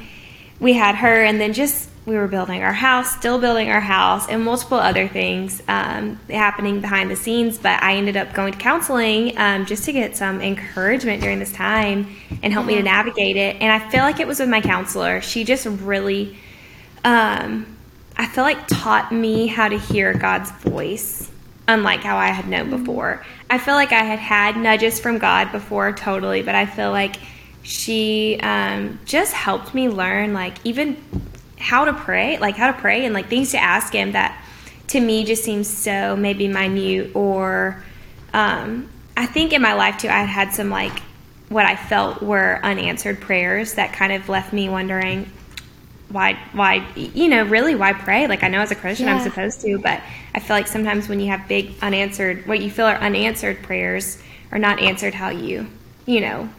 we 0.59 0.73
had 0.73 0.93
her, 0.93 1.23
and 1.23 1.41
then 1.41 1.53
just 1.53 1.88
we 2.09 2.17
were 2.17 2.27
building 2.27 2.63
our 2.63 2.73
house, 2.73 3.15
still 3.15 3.39
building 3.39 3.69
our 3.69 3.79
house, 3.79 4.27
and 4.27 4.43
multiple 4.43 4.79
other 4.79 5.07
things 5.07 5.61
um, 5.67 6.19
happening 6.29 6.81
behind 6.81 7.11
the 7.11 7.15
scenes. 7.15 7.57
But 7.57 7.81
I 7.83 7.95
ended 7.95 8.17
up 8.17 8.33
going 8.33 8.51
to 8.51 8.59
counseling 8.59 9.37
um, 9.37 9.65
just 9.65 9.85
to 9.85 9.93
get 9.93 10.17
some 10.17 10.41
encouragement 10.41 11.21
during 11.21 11.39
this 11.39 11.53
time 11.53 12.07
and 12.41 12.51
help 12.51 12.65
yeah. 12.65 12.71
me 12.71 12.77
to 12.79 12.83
navigate 12.83 13.37
it. 13.37 13.57
And 13.61 13.71
I 13.71 13.87
feel 13.89 14.01
like 14.01 14.19
it 14.19 14.27
was 14.27 14.39
with 14.39 14.49
my 14.49 14.59
counselor. 14.59 15.21
She 15.21 15.43
just 15.43 15.65
really, 15.67 16.35
um, 17.05 17.77
I 18.17 18.25
feel 18.25 18.43
like, 18.43 18.67
taught 18.67 19.11
me 19.11 19.47
how 19.47 19.69
to 19.69 19.77
hear 19.77 20.13
God's 20.13 20.51
voice, 20.51 21.29
unlike 21.67 22.01
how 22.01 22.17
I 22.17 22.27
had 22.27 22.47
known 22.47 22.69
mm-hmm. 22.69 22.83
before. 22.83 23.23
I 23.51 23.59
feel 23.59 23.75
like 23.75 23.91
I 23.91 24.03
had 24.03 24.19
had 24.19 24.57
nudges 24.57 24.99
from 24.99 25.19
God 25.19 25.51
before, 25.51 25.93
totally, 25.93 26.41
but 26.41 26.55
I 26.55 26.65
feel 26.65 26.91
like 26.91 27.17
she 27.61 28.39
um, 28.41 28.99
just 29.05 29.33
helped 29.33 29.75
me 29.75 29.89
learn, 29.89 30.33
like, 30.33 30.55
even 30.63 30.97
how 31.59 31.85
to 31.85 31.93
pray, 31.93 32.37
like 32.39 32.55
how 32.55 32.71
to 32.71 32.77
pray 32.77 33.05
and 33.05 33.13
like 33.13 33.27
things 33.27 33.51
to 33.51 33.57
ask 33.57 33.93
him 33.93 34.13
that 34.13 34.41
to 34.87 34.99
me 34.99 35.23
just 35.23 35.43
seems 35.43 35.67
so 35.67 36.15
maybe 36.15 36.47
minute 36.47 37.15
or 37.15 37.83
um, 38.33 38.89
I 39.15 39.25
think 39.25 39.53
in 39.53 39.61
my 39.61 39.73
life 39.73 39.97
too 39.97 40.07
I 40.07 40.23
had 40.23 40.53
some 40.53 40.69
like 40.69 40.97
what 41.49 41.65
I 41.65 41.75
felt 41.75 42.21
were 42.21 42.59
unanswered 42.63 43.19
prayers 43.21 43.73
that 43.73 43.93
kind 43.93 44.13
of 44.13 44.29
left 44.29 44.53
me 44.53 44.69
wondering 44.69 45.29
why 46.09 46.39
why 46.53 46.87
you 46.95 47.27
know 47.27 47.43
really 47.43 47.75
why 47.75 47.93
pray 47.93 48.27
like 48.27 48.43
I 48.43 48.47
know 48.47 48.61
as 48.61 48.71
a 48.71 48.75
Christian 48.75 49.05
yeah. 49.05 49.15
I'm 49.15 49.23
supposed 49.23 49.61
to 49.61 49.77
but 49.77 50.01
I 50.33 50.39
feel 50.39 50.55
like 50.55 50.67
sometimes 50.67 51.07
when 51.07 51.19
you 51.19 51.27
have 51.27 51.47
big 51.47 51.73
unanswered 51.81 52.47
what 52.47 52.61
you 52.61 52.71
feel 52.71 52.85
are 52.85 52.95
unanswered 52.95 53.61
prayers 53.61 54.21
are 54.51 54.59
not 54.59 54.79
answered 54.79 55.13
how 55.13 55.29
you 55.29 55.67
you 56.05 56.21
know 56.21 56.49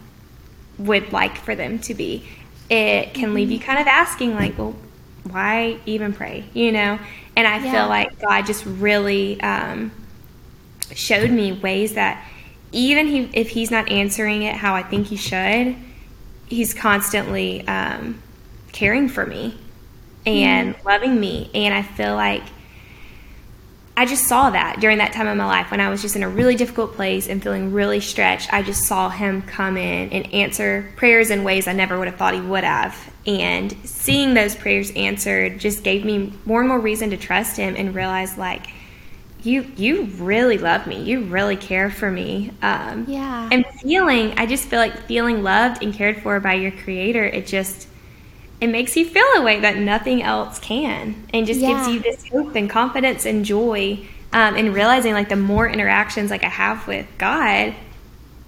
would 0.79 1.13
like 1.13 1.37
for 1.37 1.55
them 1.57 1.79
to 1.81 1.95
be 1.95 2.29
it 2.69 3.13
can 3.13 3.35
leave 3.35 3.51
you 3.51 3.59
mm-hmm. 3.59 3.67
kind 3.67 3.81
of 3.81 3.87
asking 3.89 4.35
like 4.35 4.57
well 4.57 4.77
why 5.25 5.79
even 5.87 6.13
pray? 6.13 6.45
You 6.55 6.73
know? 6.73 6.99
And 7.37 7.47
I 7.47 7.59
yeah. 7.59 7.73
feel 7.73 7.89
like 7.89 8.19
God 8.21 8.47
just 8.47 8.65
really 8.67 9.41
um, 9.41 9.93
showed 10.93 11.31
me 11.31 11.53
ways 11.53 11.95
that 11.95 12.27
even 12.73 13.07
he, 13.07 13.31
if 13.33 13.49
He's 13.51 13.71
not 13.71 13.91
answering 13.91 14.43
it 14.43 14.55
how 14.55 14.75
I 14.75 14.83
think 14.83 15.07
He 15.07 15.17
should, 15.17 15.77
He's 16.47 16.75
constantly 16.75 17.67
um, 17.67 18.21
caring 18.73 19.09
for 19.09 19.27
me 19.27 19.57
and 20.27 20.75
mm. 20.75 20.85
loving 20.85 21.19
me. 21.19 21.51
And 21.55 21.73
I 21.73 21.83
feel 21.83 22.15
like 22.15 22.43
I 24.01 24.07
just 24.07 24.27
saw 24.27 24.49
that 24.49 24.81
during 24.81 24.97
that 24.97 25.13
time 25.13 25.27
of 25.27 25.37
my 25.37 25.45
life 25.45 25.71
when 25.71 25.79
I 25.79 25.91
was 25.91 26.01
just 26.01 26.17
in 26.17 26.23
a 26.23 26.29
really 26.31 26.55
difficult 26.55 26.95
place 26.95 27.29
and 27.29 27.43
feeling 27.43 27.71
really 27.71 28.01
stretched. 28.01 28.51
I 28.51 28.63
just 28.63 28.85
saw 28.85 29.11
him 29.11 29.43
come 29.43 29.77
in 29.77 30.09
and 30.09 30.33
answer 30.33 30.91
prayers 30.97 31.29
in 31.29 31.45
ways 31.45 31.69
I 31.69 31.75
never 31.75 31.99
would 31.99 32.09
have 32.09 32.17
thought 32.17 32.33
he 32.33 32.41
would 32.41 32.65
have. 32.65 32.97
And 33.27 33.77
seeing 33.85 34.33
those 34.33 34.57
prayers 34.57 34.91
answered 34.97 35.61
just 35.61 35.85
gave 35.85 36.07
me 36.07 36.33
more 36.47 36.61
and 36.61 36.69
more 36.71 36.81
reason 36.81 37.11
to 37.11 37.19
trust 37.19 37.59
him 37.59 37.75
and 37.77 37.95
realize 37.95 38.39
like 38.39 38.69
you 39.43 39.71
you 39.77 40.05
really 40.17 40.57
love 40.57 40.87
me. 40.87 41.03
You 41.03 41.25
really 41.25 41.59
care 41.59 41.91
for 41.91 42.11
me. 42.11 42.53
Um, 42.63 43.05
yeah. 43.07 43.51
And 43.53 43.67
feeling, 43.83 44.33
I 44.39 44.47
just 44.47 44.65
feel 44.69 44.79
like 44.79 44.97
feeling 45.09 45.43
loved 45.43 45.83
and 45.83 45.93
cared 45.93 46.23
for 46.23 46.41
by 46.41 46.55
your 46.55 46.73
creator. 46.73 47.27
It 47.27 47.47
just 47.47 47.87
it 48.61 48.67
makes 48.67 48.97
you 48.97 49.07
feel 49.07 49.27
a 49.37 49.43
way 49.43 49.61
that 49.61 49.77
nothing 49.77 50.23
else 50.23 50.59
can 50.59 51.27
and 51.33 51.47
just 51.47 51.61
yeah. 51.61 51.73
gives 51.73 51.89
you 51.89 52.01
this 52.01 52.29
hope 52.29 52.55
and 52.55 52.69
confidence 52.69 53.25
and 53.25 53.45
joy 53.45 53.99
um, 54.33 54.55
and 54.55 54.75
realizing 54.75 55.13
like 55.13 55.29
the 55.29 55.37
more 55.37 55.69
interactions 55.69 56.31
like 56.31 56.45
i 56.45 56.49
have 56.49 56.87
with 56.87 57.07
god 57.19 57.75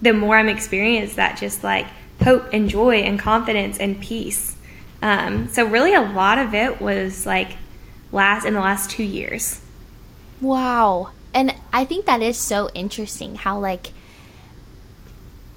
the 0.01 0.13
more 0.13 0.37
i'm 0.37 0.49
experiencing 0.49 1.15
that 1.15 1.37
just 1.37 1.63
like 1.63 1.87
hope 2.23 2.53
and 2.53 2.69
joy 2.69 2.97
and 2.97 3.19
confidence 3.19 3.77
and 3.77 3.99
peace. 3.99 4.55
Um, 5.01 5.49
so 5.49 5.65
really 5.65 5.93
a 5.93 6.01
lot 6.01 6.37
of 6.37 6.53
it 6.53 6.81
was 6.81 7.25
like 7.25 7.57
last 8.11 8.45
in 8.45 8.53
the 8.53 8.61
last 8.61 8.89
two 8.89 9.03
years. 9.03 9.61
Wow. 10.41 11.11
And 11.33 11.55
i 11.71 11.83
think 11.83 12.05
that 12.05 12.21
is 12.21 12.37
so 12.37 12.69
interesting 12.75 13.35
how 13.35 13.59
like 13.59 13.91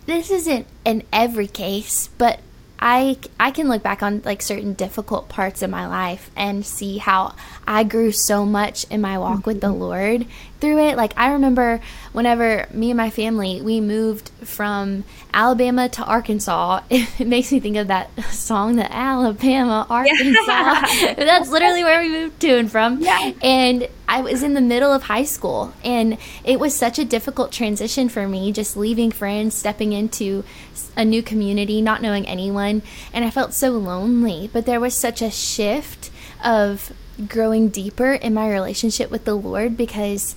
this 0.07 0.31
isn't 0.31 0.67
in 0.85 1.03
every 1.13 1.47
case 1.47 2.09
but 2.17 2.41
I 2.88 3.16
I 3.40 3.50
can 3.50 3.69
look 3.69 3.83
back 3.83 4.05
on 4.05 4.23
like 4.25 4.40
certain 4.40 4.75
difficult 4.75 5.28
parts 5.28 5.61
of 5.61 5.71
my 5.71 5.88
life 5.88 6.31
and 6.37 6.64
see 6.64 6.99
how 6.99 7.35
I 7.66 7.83
grew 7.83 8.12
so 8.12 8.47
much 8.47 8.85
in 8.90 9.00
my 9.00 9.19
walk 9.19 9.40
mm-hmm. 9.40 9.50
with 9.50 9.61
the 9.61 9.66
mm-hmm. 9.66 9.81
Lord 9.81 10.26
through 10.61 10.78
it. 10.87 10.97
Like 10.97 11.12
I 11.16 11.33
remember 11.33 11.81
whenever 12.12 12.69
me 12.71 12.93
and 12.93 12.97
my 12.97 13.11
family 13.11 13.61
we 13.61 13.81
moved 13.81 14.28
from 14.45 15.02
Alabama 15.35 15.88
to 15.88 16.05
Arkansas, 16.05 16.83
it 16.90 17.26
makes 17.26 17.50
me 17.50 17.59
think 17.59 17.76
of 17.76 17.88
that 17.88 18.09
song, 18.26 18.76
the 18.76 18.90
Alabama, 18.90 19.85
Arkansas. 19.90 20.23
Yeah. 20.47 21.14
That's 21.16 21.50
literally 21.50 21.83
where 21.83 22.00
we 22.00 22.09
moved 22.09 22.38
to 22.43 22.57
and 22.57 22.71
from. 22.71 23.00
Yeah. 23.00 23.33
And 23.43 23.88
I 24.09 24.21
was 24.21 24.43
in 24.43 24.55
the 24.55 24.61
middle 24.61 24.93
of 24.93 25.05
high 25.05 25.25
school, 25.25 25.73
and 25.85 26.17
it 26.45 26.61
was 26.61 26.75
such 26.75 26.99
a 26.99 27.05
difficult 27.05 27.51
transition 27.51 28.09
for 28.09 28.29
me, 28.29 28.53
just 28.53 28.77
leaving 28.77 29.11
friends, 29.11 29.55
stepping 29.55 29.93
into 29.93 30.45
a 30.97 31.05
new 31.05 31.23
community, 31.23 31.83
not 31.83 32.03
knowing 32.03 32.27
anyone, 32.27 32.83
and 33.13 33.25
I 33.25 33.31
felt 33.31 33.53
so 33.53 33.71
lonely. 33.71 34.49
But 34.53 34.67
there 34.67 34.81
was 34.81 34.95
such 34.95 35.23
a 35.23 35.31
shift 35.31 36.11
of 36.45 36.93
growing 37.29 37.69
deeper 37.69 38.13
in 38.13 38.35
my 38.35 38.51
relationship 38.51 39.11
with 39.11 39.25
the 39.25 39.35
Lord 39.35 39.77
because 39.77 40.37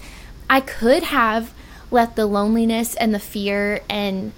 I 0.49 0.61
could 0.61 1.03
have 1.03 1.53
let 1.91 2.15
the 2.15 2.25
loneliness 2.25 2.95
and 2.95 3.13
the 3.13 3.19
fear 3.19 3.81
and 3.89 4.31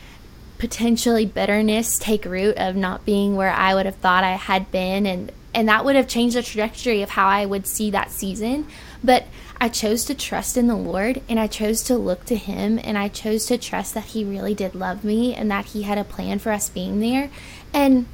potentially 0.57 1.25
bitterness 1.25 1.97
take 1.97 2.25
root 2.25 2.55
of 2.57 2.75
not 2.75 3.05
being 3.05 3.35
where 3.35 3.51
I 3.51 3.73
would 3.73 3.85
have 3.85 3.95
thought 3.95 4.23
I 4.23 4.33
had 4.33 4.71
been 4.71 5.05
and 5.05 5.31
and 5.53 5.67
that 5.67 5.83
would 5.83 5.97
have 5.97 6.07
changed 6.07 6.35
the 6.37 6.43
trajectory 6.43 7.01
of 7.01 7.09
how 7.09 7.27
I 7.27 7.45
would 7.45 7.67
see 7.67 7.91
that 7.91 8.11
season 8.11 8.67
but 9.03 9.25
I 9.59 9.69
chose 9.69 10.05
to 10.05 10.15
trust 10.15 10.57
in 10.57 10.67
the 10.67 10.75
Lord 10.75 11.21
and 11.29 11.39
I 11.39 11.47
chose 11.47 11.83
to 11.83 11.97
look 11.97 12.25
to 12.25 12.35
him 12.35 12.79
and 12.83 12.97
I 12.97 13.07
chose 13.07 13.45
to 13.47 13.57
trust 13.57 13.93
that 13.93 14.05
he 14.05 14.23
really 14.23 14.55
did 14.55 14.75
love 14.75 15.03
me 15.03 15.35
and 15.35 15.49
that 15.51 15.65
he 15.67 15.83
had 15.83 15.97
a 15.97 16.03
plan 16.03 16.39
for 16.39 16.51
us 16.51 16.69
being 16.69 16.99
there 16.99 17.29
and 17.73 18.05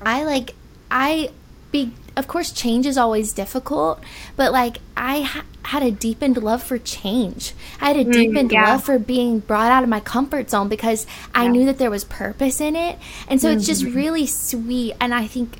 I 0.00 0.24
like 0.24 0.54
I 0.90 1.30
be 1.70 1.92
of 2.16 2.26
course 2.26 2.50
change 2.50 2.86
is 2.86 2.98
always 2.98 3.32
difficult 3.32 4.00
but 4.36 4.52
like 4.52 4.78
i 4.96 5.20
ha- 5.20 5.44
had 5.64 5.82
a 5.82 5.90
deepened 5.90 6.36
love 6.36 6.62
for 6.62 6.78
change 6.78 7.52
i 7.80 7.88
had 7.88 7.96
a 7.96 8.04
mm, 8.04 8.12
deepened 8.12 8.50
yeah. 8.50 8.72
love 8.72 8.82
for 8.82 8.98
being 8.98 9.38
brought 9.38 9.70
out 9.70 9.82
of 9.82 9.88
my 9.88 10.00
comfort 10.00 10.50
zone 10.50 10.68
because 10.68 11.06
i 11.34 11.46
knew 11.46 11.64
that 11.66 11.78
there 11.78 11.90
was 11.90 12.04
purpose 12.04 12.60
in 12.60 12.74
it 12.74 12.98
and 13.28 13.40
so 13.40 13.48
mm-hmm. 13.48 13.58
it's 13.58 13.66
just 13.66 13.84
mm-hmm. 13.84 13.96
really 13.96 14.26
sweet 14.26 14.94
and 15.00 15.14
i 15.14 15.26
think 15.26 15.58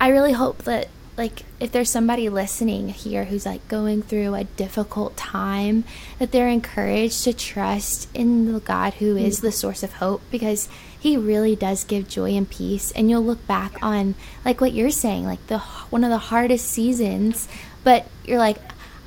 i 0.00 0.08
really 0.08 0.32
hope 0.32 0.58
that 0.58 0.88
like 1.18 1.42
if 1.60 1.70
there's 1.72 1.90
somebody 1.90 2.28
listening 2.28 2.88
here 2.88 3.26
who's 3.26 3.44
like 3.44 3.66
going 3.68 4.00
through 4.00 4.34
a 4.34 4.44
difficult 4.44 5.16
time 5.16 5.84
that 6.18 6.32
they're 6.32 6.48
encouraged 6.48 7.24
to 7.24 7.32
trust 7.34 8.08
in 8.14 8.52
the 8.52 8.60
god 8.60 8.94
who 8.94 9.16
is 9.16 9.40
mm. 9.40 9.42
the 9.42 9.52
source 9.52 9.82
of 9.82 9.94
hope 9.94 10.22
because 10.30 10.68
he 10.98 11.16
really 11.16 11.54
does 11.54 11.84
give 11.84 12.08
joy 12.08 12.30
and 12.30 12.48
peace 12.48 12.92
and 12.92 13.10
you'll 13.10 13.24
look 13.24 13.46
back 13.46 13.74
on 13.82 14.14
like 14.44 14.60
what 14.60 14.72
you're 14.72 14.90
saying 14.90 15.24
like 15.24 15.44
the 15.48 15.58
one 15.90 16.04
of 16.04 16.10
the 16.10 16.18
hardest 16.18 16.66
seasons 16.66 17.48
but 17.84 18.06
you're 18.24 18.38
like, 18.38 18.58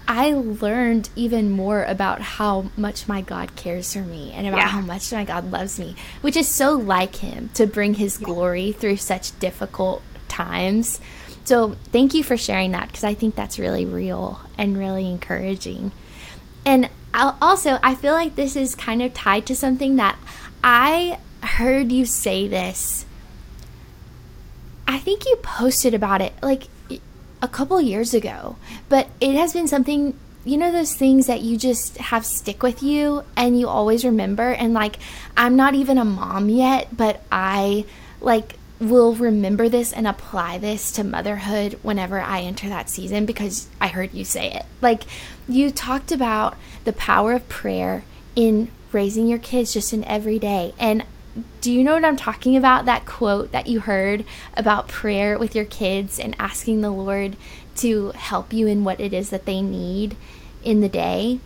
I 0.08 0.34
learned 0.34 1.10
even 1.15 1.51
more 1.51 1.84
about 1.84 2.22
how 2.22 2.72
much 2.75 3.08
my 3.08 3.22
God 3.22 3.56
cares 3.56 3.94
for 3.94 4.01
me 4.01 4.32
and 4.32 4.48
about 4.48 4.58
yeah. 4.58 4.68
how 4.68 4.82
much 4.82 5.13
my 5.13 5.24
God 5.24 5.51
loves 5.51 5.80
me, 5.80 5.96
which 6.22 6.36
is 6.36 6.48
so 6.48 6.74
like 6.74 7.18
Him 7.18 7.50
to 7.53 7.68
bring 7.68 7.94
His 7.94 8.18
glory 8.18 8.72
through 8.72 8.98
such 8.98 9.38
difficult 9.39 10.01
times. 10.45 11.00
So, 11.43 11.75
thank 11.91 12.13
you 12.13 12.24
for 12.24 12.38
sharing 12.38 12.71
that 12.71 12.88
because 12.88 13.03
I 13.03 13.13
think 13.13 13.36
that's 13.36 13.57
really 13.57 13.86
real 13.86 14.39
and 14.57 14.77
really 14.77 15.10
encouraging. 15.10 15.91
And 16.65 16.89
also, 17.13 17.79
I 17.83 17.95
feel 17.95 18.13
like 18.13 18.36
this 18.36 18.55
is 18.55 18.75
kind 18.75 19.01
of 19.01 19.13
tied 19.13 19.45
to 19.48 19.55
something 19.55 19.95
that 19.95 20.17
I 20.63 21.19
heard 21.43 21.91
you 21.91 22.05
say 22.05 22.48
this. 22.48 23.05
I 24.88 25.00
think 25.00 25.25
you 25.25 25.36
posted 25.38 25.93
about 25.93 26.21
it 26.21 26.33
like 26.41 26.67
a 27.41 27.48
couple 27.48 27.81
years 27.81 28.13
ago, 28.13 28.57
but 28.89 29.07
it 29.19 29.36
has 29.36 29.53
been 29.53 29.67
something 29.67 30.17
you 30.43 30.57
know 30.57 30.71
those 30.71 30.95
things 30.95 31.27
that 31.27 31.41
you 31.41 31.55
just 31.55 31.98
have 31.98 32.25
stick 32.25 32.63
with 32.63 32.81
you 32.81 33.24
and 33.38 33.60
you 33.60 33.67
always 33.67 34.03
remember 34.03 34.51
and 34.51 34.74
like 34.74 34.98
I'm 35.38 35.55
not 35.55 35.75
even 35.75 35.98
a 35.98 36.05
mom 36.05 36.50
yet, 36.50 36.95
but 36.95 37.21
I 37.31 37.86
like 38.21 38.55
will 38.81 39.13
remember 39.13 39.69
this 39.69 39.93
and 39.93 40.07
apply 40.07 40.57
this 40.57 40.91
to 40.93 41.03
motherhood 41.03 41.79
whenever 41.83 42.19
I 42.19 42.41
enter 42.41 42.67
that 42.67 42.89
season 42.89 43.27
because 43.27 43.69
I 43.79 43.88
heard 43.88 44.13
you 44.13 44.25
say 44.25 44.51
it. 44.51 44.65
Like 44.81 45.03
you 45.47 45.69
talked 45.69 46.11
about 46.11 46.57
the 46.83 46.91
power 46.91 47.33
of 47.33 47.47
prayer 47.47 48.03
in 48.35 48.71
raising 48.91 49.27
your 49.27 49.38
kids 49.38 49.71
just 49.71 49.93
in 49.93 50.03
every 50.05 50.39
day. 50.39 50.73
And 50.79 51.05
do 51.61 51.71
you 51.71 51.83
know 51.83 51.93
what 51.93 52.03
I'm 52.03 52.17
talking 52.17 52.57
about? 52.57 52.85
That 52.85 53.05
quote 53.05 53.51
that 53.51 53.67
you 53.67 53.81
heard 53.81 54.25
about 54.57 54.88
prayer 54.88 55.38
with 55.38 55.55
your 55.55 55.65
kids 55.65 56.19
and 56.19 56.35
asking 56.39 56.81
the 56.81 56.89
Lord 56.89 57.38
to 57.77 58.09
help 58.11 58.51
you 58.51 58.65
in 58.65 58.83
what 58.83 59.00
it 59.00 59.13
is 59.13 59.29
that 59.29 59.45
they 59.45 59.61
need 59.61 60.17
in 60.63 60.81
the 60.81 60.89
day. 60.89 61.39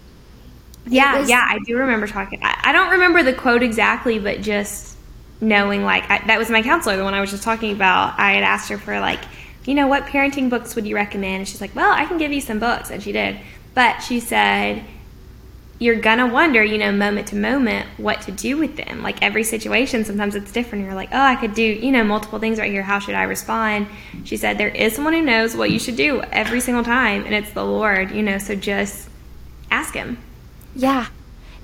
Yeah, 0.88 1.20
was, 1.20 1.30
yeah, 1.30 1.46
I 1.48 1.60
do 1.66 1.78
remember 1.78 2.08
talking. 2.08 2.40
I, 2.44 2.60
I, 2.66 2.72
don't 2.72 2.92
remember 2.92 3.24
the 3.24 3.34
quote 3.34 3.64
exactly, 3.64 4.20
but 4.20 4.42
just 4.42 4.95
knowing 5.42 5.84
like 5.84 6.10
I, 6.10 6.26
that 6.28 6.40
was 6.40 6.50
my 6.50 6.62
counselor, 6.62 6.98
the 6.98 7.04
one 7.04 7.14
I 7.14 7.22
was 7.22 7.32
just 7.32 7.44
talking 7.44 7.72
about. 7.72 8.20
I 8.20 8.34
had 8.34 8.44
asked 8.44 8.70
her 8.70 8.78
for 8.78 9.00
like, 9.00 9.20
you 9.66 9.76
know, 9.76 9.88
what 9.88 10.04
parenting 10.04 10.50
books 10.50 10.76
would 10.76 10.86
you 10.86 10.96
recommend? 10.96 11.36
And 11.38 11.48
she's 11.48 11.62
like, 11.62 11.76
well, 11.76 11.92
I 11.92 12.06
can 12.06 12.18
give 12.18 12.32
you 12.32 12.42
some 12.42 12.60
books, 12.60 12.90
and 12.92 13.02
she 13.02 13.12
did. 13.12 13.40
But 13.74 14.00
she 14.00 14.20
said 14.20 14.84
you're 15.78 15.96
gonna 15.96 16.28
wonder, 16.28 16.64
you 16.64 16.78
know, 16.78 16.92
moment 16.92 17.28
to 17.28 17.36
moment 17.36 17.88
what 17.98 18.22
to 18.22 18.32
do 18.32 18.58
with 18.58 18.78
them. 18.78 19.04
Like 19.04 19.22
every 19.22 19.44
situation, 19.44 20.06
sometimes 20.06 20.36
it's 20.36 20.52
different. 20.52 20.86
You're 20.86 20.96
like, 20.96 21.10
oh, 21.12 21.20
I 21.20 21.36
could 21.36 21.54
do, 21.54 21.64
you 21.64 21.92
know, 21.92 22.04
multiple 22.04 22.40
things 22.40 22.60
right 22.60 22.72
here. 22.72 22.82
How 22.82 23.00
should 23.00 23.16
I 23.16 23.24
respond? 23.24 23.88
She 24.24 24.38
said, 24.38 24.58
there 24.58 24.70
is 24.70 24.96
someone 24.96 25.14
who 25.14 25.22
knows 25.22 25.56
what 25.56 25.72
you 25.72 25.80
should 25.80 25.98
do 25.98 26.22
every 26.32 26.62
single 26.62 26.84
time, 26.84 27.26
and 27.26 27.36
it's 27.36 27.52
the 27.52 27.66
Lord, 27.66 28.12
you 28.12 28.24
know, 28.24 28.38
so 28.38 28.56
just 28.56 29.10
ask 29.70 29.94
Him. 29.94 30.18
Yeah. 30.76 31.08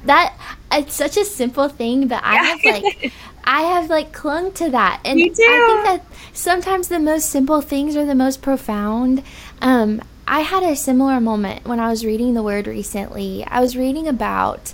That, 0.06 0.36
it's 0.72 0.96
such 0.96 1.16
a 1.16 1.24
simple 1.24 1.70
thing, 1.70 2.08
but 2.08 2.22
I 2.24 2.36
have 2.36 2.60
like, 2.66 3.14
I 3.44 3.62
have 3.62 3.90
like 3.90 4.12
clung 4.12 4.52
to 4.54 4.70
that. 4.72 5.02
And 5.06 5.20
I 5.22 5.30
think 5.30 5.36
that 5.38 6.06
sometimes 6.34 6.88
the 6.88 7.00
most 7.00 7.30
simple 7.30 7.62
things 7.62 7.96
are 7.96 8.06
the 8.06 8.16
most 8.16 8.42
profound. 8.42 9.24
Um, 9.62 10.02
I 10.28 10.42
had 10.42 10.64
a 10.64 10.76
similar 10.76 11.20
moment 11.20 11.68
when 11.68 11.80
I 11.80 11.90
was 11.90 12.06
reading 12.06 12.34
the 12.34 12.44
word 12.44 12.68
recently. 12.68 13.44
I 13.46 13.60
was 13.60 13.76
reading 13.76 14.08
about, 14.08 14.74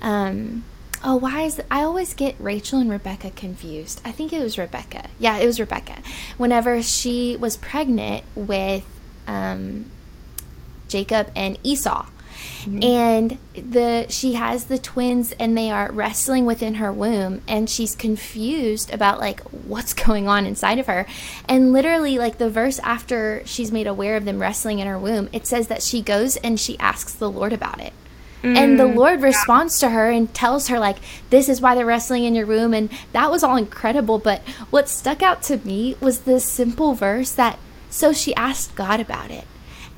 um, 0.00 0.64
oh, 1.02 1.16
why 1.16 1.42
is 1.42 1.60
I 1.70 1.82
always 1.82 2.14
get 2.14 2.36
Rachel 2.38 2.78
and 2.78 2.90
Rebecca 2.90 3.30
confused? 3.30 4.00
I 4.04 4.12
think 4.12 4.32
it 4.32 4.42
was 4.42 4.56
Rebecca. 4.56 5.08
Yeah, 5.18 5.38
it 5.38 5.46
was 5.46 5.60
Rebecca. 5.60 5.98
Whenever 6.38 6.82
she 6.82 7.36
was 7.36 7.56
pregnant 7.56 8.24
with 8.34 8.84
um, 9.26 9.90
Jacob 10.88 11.30
and 11.36 11.58
Esau, 11.62 12.06
Mm-hmm. 12.62 12.82
And 12.82 13.38
the 13.54 14.06
she 14.08 14.34
has 14.34 14.64
the 14.66 14.78
twins 14.78 15.32
and 15.32 15.56
they 15.56 15.70
are 15.70 15.90
wrestling 15.92 16.46
within 16.46 16.74
her 16.74 16.92
womb 16.92 17.42
and 17.46 17.68
she's 17.68 17.94
confused 17.94 18.92
about 18.92 19.20
like 19.20 19.40
what's 19.40 19.94
going 20.04 20.28
on 20.28 20.46
inside 20.46 20.78
of 20.78 20.86
her. 20.86 21.06
And 21.48 21.72
literally 21.72 22.18
like 22.18 22.38
the 22.38 22.50
verse 22.50 22.78
after 22.80 23.42
she's 23.44 23.72
made 23.72 23.86
aware 23.86 24.16
of 24.16 24.24
them 24.24 24.40
wrestling 24.40 24.78
in 24.78 24.86
her 24.86 24.98
womb, 24.98 25.28
it 25.32 25.46
says 25.46 25.68
that 25.68 25.82
she 25.82 26.00
goes 26.02 26.36
and 26.36 26.58
she 26.58 26.78
asks 26.78 27.14
the 27.14 27.30
Lord 27.30 27.52
about 27.52 27.80
it. 27.80 27.92
And 28.44 28.78
the 28.78 28.84
mm, 28.84 28.94
Lord 28.94 29.22
responds 29.22 29.78
to 29.78 29.88
her 29.88 30.10
and 30.10 30.32
tells 30.34 30.68
her, 30.68 30.78
like, 30.78 30.98
this 31.30 31.48
is 31.48 31.62
why 31.62 31.74
they're 31.74 31.86
wrestling 31.86 32.24
in 32.24 32.34
your 32.34 32.46
womb. 32.46 32.74
And 32.74 32.90
that 33.12 33.30
was 33.30 33.42
all 33.42 33.56
incredible. 33.56 34.18
But 34.18 34.42
what 34.68 34.86
stuck 34.86 35.22
out 35.22 35.42
to 35.44 35.56
me 35.66 35.96
was 35.98 36.20
this 36.20 36.44
simple 36.44 36.92
verse 36.92 37.32
that, 37.32 37.58
so 37.88 38.12
she 38.12 38.34
asked 38.34 38.74
God 38.74 39.00
about 39.00 39.30
it. 39.30 39.46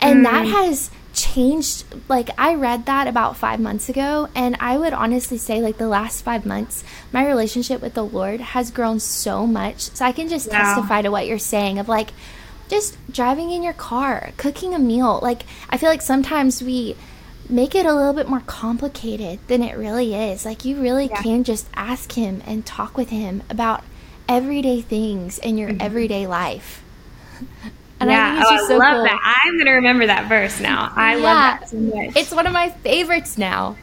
And 0.01 0.21
mm. 0.21 0.31
that 0.31 0.47
has 0.47 0.93
changed 1.17 1.85
like 2.09 2.29
i 2.39 2.55
read 2.55 2.85
that 2.85 3.07
about 3.07 3.39
five 3.39 3.59
months 3.59 3.89
ago 3.89 4.29
and 4.35 4.55
i 4.61 4.77
would 4.77 4.93
honestly 4.93 5.39
say 5.39 5.63
like 5.63 5.79
the 5.79 5.89
last 5.89 6.23
five 6.23 6.45
months 6.45 6.85
my 7.11 7.27
relationship 7.27 7.81
with 7.81 7.95
the 7.95 8.05
lord 8.05 8.39
has 8.39 8.71
grown 8.71 9.01
so 9.01 9.47
much 9.47 9.81
so 9.81 10.05
i 10.05 10.13
can 10.13 10.29
just 10.29 10.51
testify 10.51 11.01
to 11.01 11.11
what 11.11 11.27
you're 11.27 11.39
saying 11.39 11.79
of 11.79 11.89
like 11.89 12.11
just 12.69 12.99
driving 13.11 13.51
in 13.51 13.63
your 13.63 13.73
car 13.73 14.31
cooking 14.37 14.75
a 14.75 14.79
meal 14.79 15.19
like 15.23 15.45
i 15.71 15.79
feel 15.79 15.89
like 15.89 16.03
sometimes 16.03 16.63
we 16.63 16.95
make 17.49 17.75
it 17.75 17.87
a 17.87 17.95
little 17.95 18.13
bit 18.13 18.29
more 18.29 18.41
complicated 18.41 19.39
than 19.49 19.63
it 19.63 19.75
really 19.75 20.15
is 20.15 20.45
like 20.45 20.67
you 20.67 20.77
really 20.77 21.07
yeah. 21.07 21.23
can 21.23 21.45
just 21.45 21.67
ask 21.75 22.13
him 22.13 22.43
and 22.47 22.67
talk 22.67 22.95
with 22.95 23.09
him 23.09 23.43
about 23.49 23.83
everyday 24.29 24.83
things 24.83 25.39
in 25.39 25.57
your 25.57 25.71
mm-hmm. 25.71 25.81
everyday 25.81 26.27
life 26.27 26.85
And 27.99 28.11
yeah, 28.11 28.41
I, 28.41 28.45
oh, 28.45 28.55
I 28.55 28.69
so 28.69 28.77
love 28.77 28.95
cool. 28.95 29.05
that. 29.05 29.43
I'm 29.47 29.55
going 29.55 29.67
to 29.67 29.73
remember 29.73 30.07
that 30.07 30.29
verse 30.29 30.61
now. 30.61 30.93
I 30.95 31.17
yeah. 31.17 31.23
love 31.23 31.61
that 31.61 31.69
so 31.71 31.77
much. 31.79 32.17
It's 32.17 32.31
one 32.31 32.47
of 32.47 32.53
my 32.53 32.71
favorites 32.71 33.39
now. 33.39 33.77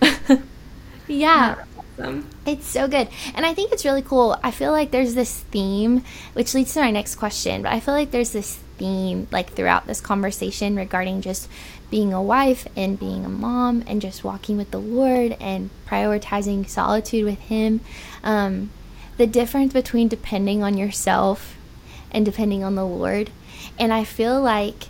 yeah. 1.08 1.64
Awesome. 1.98 2.30
It's 2.46 2.68
so 2.68 2.88
good. 2.88 3.08
And 3.34 3.46
I 3.46 3.54
think 3.54 3.72
it's 3.72 3.86
really 3.86 4.02
cool. 4.02 4.38
I 4.44 4.52
feel 4.52 4.72
like 4.72 4.92
there's 4.92 5.16
this 5.16 5.40
theme, 5.40 6.04
which 6.34 6.54
leads 6.54 6.74
to 6.74 6.82
my 6.82 6.92
next 6.92 7.16
question, 7.16 7.64
but 7.64 7.72
I 7.72 7.80
feel 7.80 7.94
like 7.94 8.12
there's 8.12 8.32
this 8.32 8.60
theme 8.78 9.28
like 9.32 9.52
throughout 9.52 9.88
this 9.88 10.02
conversation 10.02 10.76
regarding 10.76 11.22
just 11.22 11.48
being 11.90 12.12
a 12.12 12.22
wife 12.22 12.68
and 12.76 13.00
being 13.00 13.24
a 13.24 13.30
mom 13.30 13.84
and 13.88 14.02
just 14.02 14.24
walking 14.24 14.58
with 14.58 14.72
the 14.72 14.80
Lord 14.80 15.38
and 15.40 15.70
prioritizing 15.88 16.68
solitude 16.68 17.26
with 17.26 17.40
Him. 17.40 17.82
Um, 18.24 18.72
the 19.18 19.28
difference 19.28 19.74
between 19.74 20.08
depending 20.08 20.64
on 20.64 20.78
yourself 20.78 21.56
and 22.12 22.26
depending 22.26 22.64
on 22.64 22.76
the 22.76 22.86
Lord 22.86 23.30
and 23.80 23.94
I 23.94 24.04
feel 24.04 24.42
like 24.42 24.86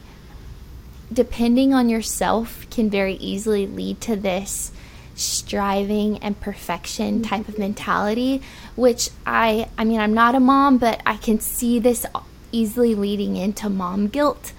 depending 1.11 1.73
on 1.73 1.89
yourself 1.89 2.67
can 2.69 2.89
very 2.89 3.15
easily 3.15 3.67
lead 3.67 4.01
to 4.01 4.15
this 4.15 4.71
striving 5.15 6.17
and 6.19 6.39
perfection 6.39 7.21
type 7.21 7.47
of 7.47 7.59
mentality 7.59 8.41
which 8.75 9.11
i 9.27 9.69
i 9.77 9.83
mean 9.83 9.99
i'm 9.99 10.13
not 10.13 10.33
a 10.33 10.39
mom 10.39 10.79
but 10.79 10.99
i 11.05 11.15
can 11.17 11.39
see 11.39 11.77
this 11.77 12.03
easily 12.51 12.95
leading 12.95 13.35
into 13.35 13.69
mom 13.69 14.07
guilt 14.07 14.53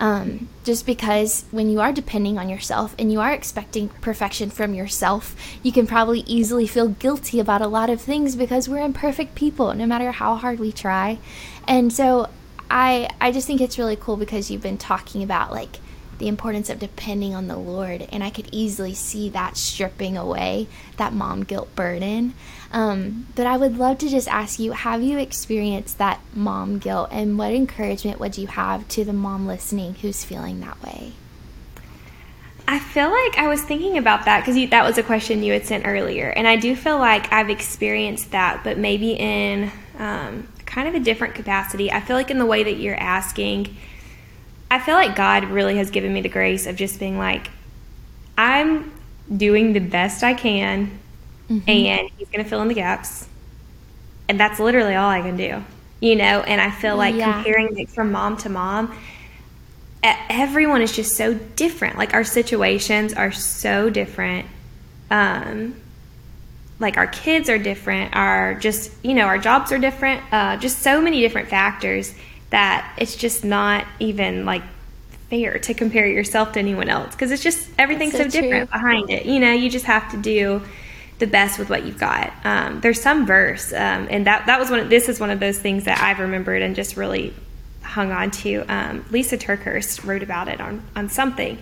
um, 0.00 0.48
just 0.62 0.86
because 0.86 1.44
when 1.50 1.68
you 1.68 1.80
are 1.80 1.92
depending 1.92 2.38
on 2.38 2.48
yourself 2.48 2.94
and 2.98 3.12
you 3.12 3.20
are 3.20 3.32
expecting 3.32 3.88
perfection 4.00 4.48
from 4.48 4.72
yourself, 4.72 5.34
you 5.62 5.72
can 5.72 5.88
probably 5.88 6.20
easily 6.20 6.68
feel 6.68 6.88
guilty 6.88 7.40
about 7.40 7.62
a 7.62 7.66
lot 7.66 7.90
of 7.90 8.00
things 8.00 8.36
because 8.36 8.68
we're 8.68 8.78
imperfect 8.78 9.34
people, 9.34 9.74
no 9.74 9.86
matter 9.86 10.12
how 10.12 10.36
hard 10.36 10.60
we 10.60 10.70
try. 10.70 11.18
And 11.66 11.92
so 11.92 12.28
I 12.70 13.08
I 13.20 13.32
just 13.32 13.46
think 13.46 13.60
it's 13.60 13.78
really 13.78 13.96
cool 13.96 14.16
because 14.16 14.50
you've 14.50 14.62
been 14.62 14.78
talking 14.78 15.22
about 15.22 15.52
like 15.52 15.78
the 16.18 16.28
importance 16.28 16.68
of 16.68 16.78
depending 16.78 17.34
on 17.34 17.46
the 17.46 17.56
Lord, 17.56 18.06
and 18.10 18.22
I 18.22 18.30
could 18.30 18.48
easily 18.50 18.94
see 18.94 19.28
that 19.30 19.56
stripping 19.56 20.16
away 20.16 20.66
that 20.96 21.12
mom 21.12 21.44
guilt 21.44 21.74
burden. 21.76 22.34
Um, 22.72 23.28
but 23.36 23.46
I 23.46 23.56
would 23.56 23.78
love 23.78 23.98
to 23.98 24.08
just 24.08 24.28
ask 24.28 24.58
you: 24.58 24.72
Have 24.72 25.02
you 25.02 25.18
experienced 25.18 25.98
that 25.98 26.20
mom 26.34 26.78
guilt, 26.78 27.08
and 27.12 27.38
what 27.38 27.52
encouragement 27.52 28.20
would 28.20 28.36
you 28.36 28.48
have 28.48 28.86
to 28.88 29.04
the 29.04 29.12
mom 29.12 29.46
listening 29.46 29.94
who's 29.94 30.24
feeling 30.24 30.60
that 30.60 30.82
way? 30.82 31.12
I 32.66 32.78
feel 32.80 33.10
like 33.10 33.38
I 33.38 33.48
was 33.48 33.62
thinking 33.62 33.96
about 33.96 34.26
that 34.26 34.44
because 34.44 34.68
that 34.68 34.84
was 34.84 34.98
a 34.98 35.02
question 35.02 35.42
you 35.42 35.54
had 35.54 35.64
sent 35.64 35.86
earlier, 35.86 36.28
and 36.28 36.46
I 36.46 36.56
do 36.56 36.76
feel 36.76 36.98
like 36.98 37.32
I've 37.32 37.48
experienced 37.48 38.32
that, 38.32 38.62
but 38.64 38.76
maybe 38.76 39.12
in 39.12 39.70
um, 39.98 40.48
kind 40.68 40.86
of 40.86 40.94
a 40.94 41.00
different 41.00 41.34
capacity. 41.34 41.90
I 41.90 42.00
feel 42.00 42.14
like 42.14 42.30
in 42.30 42.38
the 42.38 42.46
way 42.46 42.62
that 42.62 42.74
you're 42.74 42.94
asking, 42.94 43.74
I 44.70 44.78
feel 44.78 44.94
like 44.94 45.16
God 45.16 45.44
really 45.44 45.78
has 45.78 45.90
given 45.90 46.12
me 46.12 46.20
the 46.20 46.28
grace 46.28 46.66
of 46.66 46.76
just 46.76 47.00
being 47.00 47.18
like, 47.18 47.50
I'm 48.36 48.92
doing 49.34 49.72
the 49.72 49.80
best 49.80 50.22
I 50.22 50.34
can, 50.34 50.98
mm-hmm. 51.50 51.68
and 51.68 52.10
He's 52.16 52.28
going 52.28 52.44
to 52.44 52.48
fill 52.48 52.62
in 52.62 52.68
the 52.68 52.74
gaps. 52.74 53.26
And 54.28 54.38
that's 54.38 54.60
literally 54.60 54.94
all 54.94 55.08
I 55.08 55.22
can 55.22 55.38
do, 55.38 55.64
you 56.00 56.14
know? 56.14 56.42
And 56.42 56.60
I 56.60 56.70
feel 56.70 56.96
like 56.96 57.14
yeah. 57.14 57.32
comparing 57.32 57.74
like 57.74 57.88
from 57.88 58.12
mom 58.12 58.36
to 58.38 58.50
mom, 58.50 58.94
everyone 60.02 60.82
is 60.82 60.94
just 60.94 61.16
so 61.16 61.32
different. 61.32 61.96
Like 61.96 62.12
our 62.12 62.24
situations 62.24 63.14
are 63.14 63.32
so 63.32 63.88
different. 63.88 64.46
Um, 65.10 65.74
like 66.80 66.96
our 66.96 67.06
kids 67.06 67.48
are 67.48 67.58
different, 67.58 68.14
our 68.14 68.54
just, 68.54 68.92
you 69.04 69.14
know, 69.14 69.24
our 69.24 69.38
jobs 69.38 69.72
are 69.72 69.78
different, 69.78 70.22
uh, 70.32 70.56
just 70.56 70.78
so 70.78 71.00
many 71.00 71.20
different 71.20 71.48
factors 71.48 72.14
that 72.50 72.94
it's 72.98 73.16
just 73.16 73.44
not 73.44 73.86
even 73.98 74.44
like 74.44 74.62
fair 75.28 75.58
to 75.58 75.74
compare 75.74 76.06
yourself 76.06 76.52
to 76.52 76.58
anyone 76.58 76.88
else 76.88 77.14
because 77.14 77.30
it's 77.30 77.42
just 77.42 77.68
everything's 77.78 78.12
so, 78.12 78.22
so 78.22 78.28
different 78.28 78.70
behind 78.70 79.10
it. 79.10 79.26
You 79.26 79.40
know, 79.40 79.52
you 79.52 79.70
just 79.70 79.84
have 79.86 80.10
to 80.12 80.16
do 80.16 80.62
the 81.18 81.26
best 81.26 81.58
with 81.58 81.68
what 81.68 81.84
you've 81.84 81.98
got. 81.98 82.32
Um, 82.44 82.80
there's 82.80 83.00
some 83.00 83.26
verse, 83.26 83.72
um, 83.72 84.06
and 84.10 84.26
that 84.26 84.46
that 84.46 84.60
was 84.60 84.70
one. 84.70 84.80
Of, 84.80 84.90
this 84.90 85.08
is 85.08 85.18
one 85.18 85.30
of 85.30 85.40
those 85.40 85.58
things 85.58 85.84
that 85.84 86.00
I've 86.00 86.20
remembered 86.20 86.62
and 86.62 86.76
just 86.76 86.96
really 86.96 87.34
hung 87.82 88.12
on 88.12 88.30
to. 88.30 88.64
Um, 88.68 89.02
Lysa 89.04 89.38
TerKeurst 89.38 90.06
wrote 90.06 90.22
about 90.22 90.48
it 90.48 90.60
on 90.60 90.82
on 90.94 91.08
something, 91.08 91.58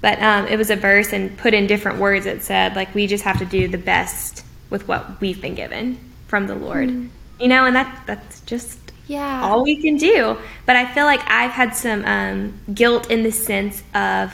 but 0.00 0.20
um, 0.20 0.46
it 0.48 0.56
was 0.56 0.70
a 0.70 0.76
verse 0.76 1.12
and 1.12 1.36
put 1.38 1.54
in 1.54 1.66
different 1.66 1.98
words. 1.98 2.26
It 2.26 2.42
said 2.42 2.74
like 2.74 2.94
we 2.94 3.06
just 3.06 3.24
have 3.24 3.38
to 3.38 3.46
do 3.46 3.68
the 3.68 3.78
best 3.78 4.44
with 4.70 4.88
what 4.88 5.20
we've 5.20 5.40
been 5.40 5.54
given 5.54 5.98
from 6.26 6.46
the 6.46 6.54
Lord. 6.54 6.88
Mm. 6.88 7.08
You 7.40 7.48
know, 7.48 7.66
and 7.66 7.76
that 7.76 8.02
that's 8.06 8.40
just 8.42 8.78
yeah 9.06 9.42
all 9.42 9.62
we 9.62 9.80
can 9.80 9.96
do. 9.96 10.36
But 10.64 10.76
I 10.76 10.92
feel 10.92 11.04
like 11.04 11.20
I've 11.26 11.52
had 11.52 11.74
some 11.74 12.04
um, 12.04 12.60
guilt 12.72 13.10
in 13.10 13.22
the 13.22 13.32
sense 13.32 13.82
of 13.94 14.32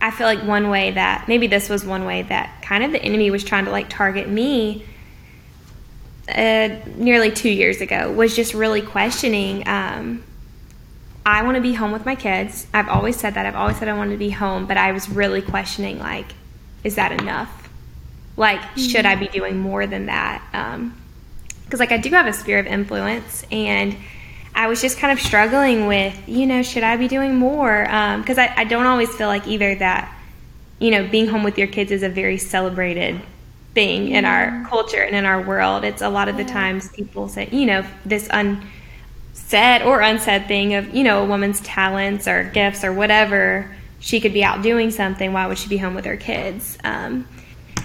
I 0.00 0.10
feel 0.10 0.26
like 0.26 0.42
one 0.42 0.68
way 0.68 0.90
that 0.90 1.28
maybe 1.28 1.46
this 1.46 1.68
was 1.68 1.84
one 1.84 2.04
way 2.04 2.22
that 2.22 2.62
kind 2.62 2.84
of 2.84 2.92
the 2.92 3.02
enemy 3.02 3.30
was 3.30 3.44
trying 3.44 3.64
to 3.64 3.70
like 3.70 3.88
target 3.88 4.28
me 4.28 4.84
uh, 6.28 6.68
nearly 6.96 7.30
two 7.30 7.50
years 7.50 7.80
ago 7.80 8.12
was 8.12 8.34
just 8.34 8.54
really 8.54 8.82
questioning. 8.82 9.66
Um, 9.68 10.22
I 11.26 11.42
want 11.42 11.56
to 11.56 11.62
be 11.62 11.72
home 11.72 11.92
with 11.92 12.04
my 12.04 12.14
kids. 12.14 12.66
I've 12.74 12.88
always 12.88 13.16
said 13.16 13.34
that. 13.34 13.46
I've 13.46 13.56
always 13.56 13.78
said 13.78 13.88
I 13.88 13.96
wanted 13.96 14.12
to 14.12 14.18
be 14.18 14.30
home, 14.30 14.66
but 14.66 14.76
I 14.76 14.92
was 14.92 15.08
really 15.08 15.40
questioning 15.40 15.98
like, 15.98 16.26
is 16.82 16.96
that 16.96 17.12
enough? 17.12 17.63
Like, 18.36 18.60
mm-hmm. 18.60 18.80
should 18.80 19.06
I 19.06 19.14
be 19.14 19.28
doing 19.28 19.58
more 19.58 19.86
than 19.86 20.06
that? 20.06 20.42
Because 21.64 21.80
um, 21.80 21.80
like 21.80 21.92
I 21.92 21.98
do 21.98 22.10
have 22.10 22.26
a 22.26 22.32
sphere 22.32 22.58
of 22.58 22.66
influence 22.66 23.44
and 23.50 23.96
I 24.54 24.68
was 24.68 24.80
just 24.80 24.98
kind 24.98 25.12
of 25.12 25.24
struggling 25.24 25.86
with, 25.86 26.28
you 26.28 26.46
know, 26.46 26.62
should 26.62 26.84
I 26.84 26.96
be 26.96 27.08
doing 27.08 27.34
more? 27.34 27.82
Because 27.82 28.38
um, 28.38 28.44
I, 28.44 28.54
I 28.56 28.64
don't 28.64 28.86
always 28.86 29.12
feel 29.14 29.26
like 29.26 29.48
either 29.48 29.74
that, 29.76 30.16
you 30.78 30.90
know, 30.90 31.06
being 31.08 31.26
home 31.26 31.42
with 31.42 31.58
your 31.58 31.66
kids 31.66 31.90
is 31.90 32.02
a 32.02 32.08
very 32.08 32.38
celebrated 32.38 33.20
thing 33.74 34.10
in 34.12 34.24
our 34.24 34.64
culture 34.68 35.02
and 35.02 35.16
in 35.16 35.24
our 35.24 35.42
world. 35.42 35.84
It's 35.84 36.02
a 36.02 36.08
lot 36.08 36.28
of 36.28 36.36
the 36.36 36.44
times 36.44 36.90
people 36.90 37.28
say, 37.28 37.48
you 37.50 37.66
know, 37.66 37.84
this 38.06 38.28
unsaid 38.30 39.82
or 39.82 40.00
unsaid 40.00 40.46
thing 40.46 40.74
of, 40.74 40.94
you 40.94 41.02
know, 41.02 41.24
a 41.24 41.26
woman's 41.26 41.60
talents 41.60 42.28
or 42.28 42.44
gifts 42.44 42.84
or 42.84 42.92
whatever. 42.92 43.74
She 43.98 44.20
could 44.20 44.32
be 44.32 44.44
out 44.44 44.62
doing 44.62 44.92
something. 44.92 45.32
Why 45.32 45.46
would 45.48 45.58
she 45.58 45.68
be 45.68 45.78
home 45.78 45.94
with 45.94 46.04
her 46.04 46.16
kids? 46.16 46.78
Um, 46.84 47.26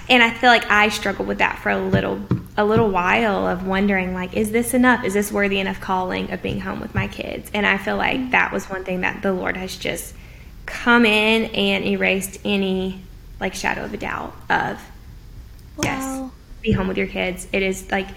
and 0.10 0.24
I 0.24 0.32
feel 0.32 0.50
like 0.50 0.70
I 0.70 0.90
struggled 0.90 1.28
with 1.28 1.38
that 1.38 1.60
for 1.60 1.70
a 1.70 1.80
little 1.80 2.20
a 2.58 2.66
little 2.66 2.90
while 2.90 3.48
of 3.48 3.66
wondering 3.66 4.14
like 4.14 4.36
is 4.36 4.52
this 4.52 4.74
enough? 4.74 5.06
Is 5.06 5.14
this 5.14 5.32
worthy 5.32 5.60
enough 5.60 5.80
calling 5.80 6.32
of 6.32 6.42
being 6.42 6.60
home 6.60 6.80
with 6.80 6.94
my 6.94 7.08
kids? 7.08 7.50
And 7.54 7.66
I 7.66 7.78
feel 7.78 7.98
like 7.98 8.32
that 8.32 8.52
was 8.52 8.70
one 8.70 8.84
thing 8.84 9.02
that 9.02 9.22
the 9.22 9.34
Lord 9.34 9.56
has 9.56 9.78
just 9.78 10.14
come 10.66 11.06
in 11.06 11.46
and 11.52 11.86
erased 11.86 12.40
any 12.44 13.02
like 13.40 13.56
shadow 13.56 13.86
of 13.86 13.94
a 13.94 13.98
doubt 13.98 14.34
of 14.50 14.78
wow. 15.78 15.84
yes 15.84 16.32
be 16.62 16.72
home 16.72 16.88
with 16.88 16.98
your 16.98 17.08
kids. 17.08 17.48
It 17.52 17.64
is 17.64 17.90
like 17.92 18.08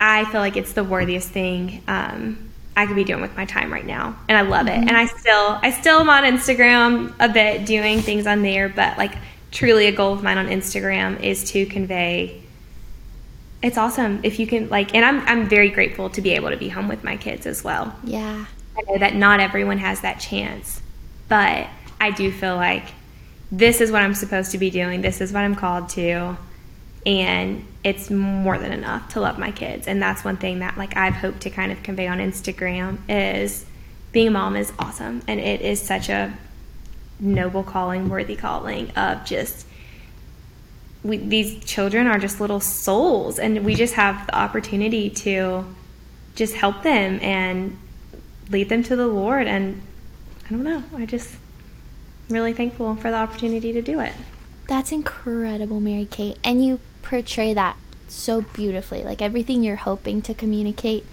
I 0.00 0.24
feel 0.26 0.40
like 0.40 0.56
it's 0.56 0.72
the 0.72 0.82
worthiest 0.82 1.28
thing 1.28 1.82
um, 1.86 2.50
I 2.76 2.86
could 2.86 2.96
be 2.96 3.04
doing 3.04 3.20
with 3.20 3.36
my 3.36 3.44
time 3.44 3.72
right 3.72 3.86
now. 3.86 4.16
And 4.28 4.36
I 4.36 4.40
love 4.42 4.66
mm-hmm. 4.66 4.82
it 4.82 4.88
and 4.88 4.96
I 4.96 5.06
still 5.06 5.58
I 5.62 5.70
still 5.70 6.00
am 6.00 6.10
on 6.10 6.24
Instagram 6.24 7.14
a 7.20 7.28
bit 7.28 7.66
doing 7.66 8.00
things 8.00 8.26
on 8.26 8.42
there 8.42 8.68
but 8.68 8.98
like 8.98 9.14
truly 9.52 9.86
a 9.86 9.92
goal 9.92 10.12
of 10.12 10.22
mine 10.22 10.38
on 10.38 10.48
Instagram 10.48 11.22
is 11.22 11.52
to 11.52 11.66
convey 11.66 12.42
it's 13.62 13.78
awesome 13.78 14.20
if 14.24 14.40
you 14.40 14.46
can 14.46 14.68
like 14.68 14.94
and 14.94 15.04
I'm 15.04 15.20
I'm 15.20 15.48
very 15.48 15.70
grateful 15.70 16.10
to 16.10 16.20
be 16.20 16.32
able 16.32 16.50
to 16.50 16.56
be 16.56 16.68
home 16.68 16.88
with 16.88 17.04
my 17.04 17.16
kids 17.16 17.46
as 17.46 17.62
well. 17.62 17.94
Yeah. 18.02 18.46
I 18.76 18.90
know 18.90 18.98
that 18.98 19.14
not 19.14 19.38
everyone 19.38 19.78
has 19.78 20.00
that 20.00 20.18
chance, 20.18 20.82
but 21.28 21.68
I 22.00 22.10
do 22.10 22.32
feel 22.32 22.56
like 22.56 22.84
this 23.52 23.80
is 23.80 23.92
what 23.92 24.02
I'm 24.02 24.14
supposed 24.14 24.50
to 24.52 24.58
be 24.58 24.70
doing. 24.70 25.02
This 25.02 25.20
is 25.20 25.32
what 25.32 25.40
I'm 25.40 25.54
called 25.54 25.90
to. 25.90 26.36
And 27.04 27.64
it's 27.84 28.10
more 28.10 28.58
than 28.58 28.72
enough 28.72 29.12
to 29.12 29.20
love 29.20 29.38
my 29.38 29.50
kids. 29.50 29.86
And 29.86 30.00
that's 30.00 30.24
one 30.24 30.38
thing 30.38 30.60
that 30.60 30.78
like 30.78 30.96
I've 30.96 31.14
hoped 31.14 31.42
to 31.42 31.50
kind 31.50 31.70
of 31.70 31.82
convey 31.82 32.08
on 32.08 32.18
Instagram 32.18 32.98
is 33.08 33.66
being 34.10 34.28
a 34.28 34.30
mom 34.30 34.56
is 34.56 34.72
awesome 34.78 35.22
and 35.28 35.38
it 35.38 35.60
is 35.60 35.80
such 35.80 36.08
a 36.08 36.36
noble 37.22 37.62
calling, 37.62 38.08
worthy 38.08 38.36
calling 38.36 38.90
of 38.90 39.24
just 39.24 39.66
we, 41.02 41.16
these 41.16 41.64
children 41.64 42.06
are 42.06 42.18
just 42.18 42.40
little 42.40 42.60
souls, 42.60 43.38
and 43.38 43.64
we 43.64 43.74
just 43.74 43.94
have 43.94 44.26
the 44.26 44.36
opportunity 44.36 45.10
to 45.10 45.64
just 46.34 46.54
help 46.54 46.82
them 46.82 47.18
and 47.20 47.76
lead 48.50 48.68
them 48.68 48.82
to 48.84 48.96
the 48.96 49.06
Lord. 49.06 49.46
And 49.46 49.82
I 50.46 50.50
don't 50.50 50.62
know, 50.62 50.82
I 50.94 51.06
just 51.06 51.34
really 52.28 52.52
thankful 52.52 52.94
for 52.96 53.10
the 53.10 53.16
opportunity 53.16 53.72
to 53.72 53.82
do 53.82 54.00
it. 54.00 54.12
That's 54.68 54.92
incredible, 54.92 55.80
Mary 55.80 56.06
Kate. 56.06 56.38
And 56.44 56.64
you 56.64 56.80
portray 57.02 57.52
that 57.54 57.76
so 58.08 58.42
beautifully. 58.42 59.02
Like 59.02 59.20
everything 59.20 59.62
you're 59.62 59.76
hoping 59.76 60.22
to 60.22 60.34
communicate, 60.34 61.04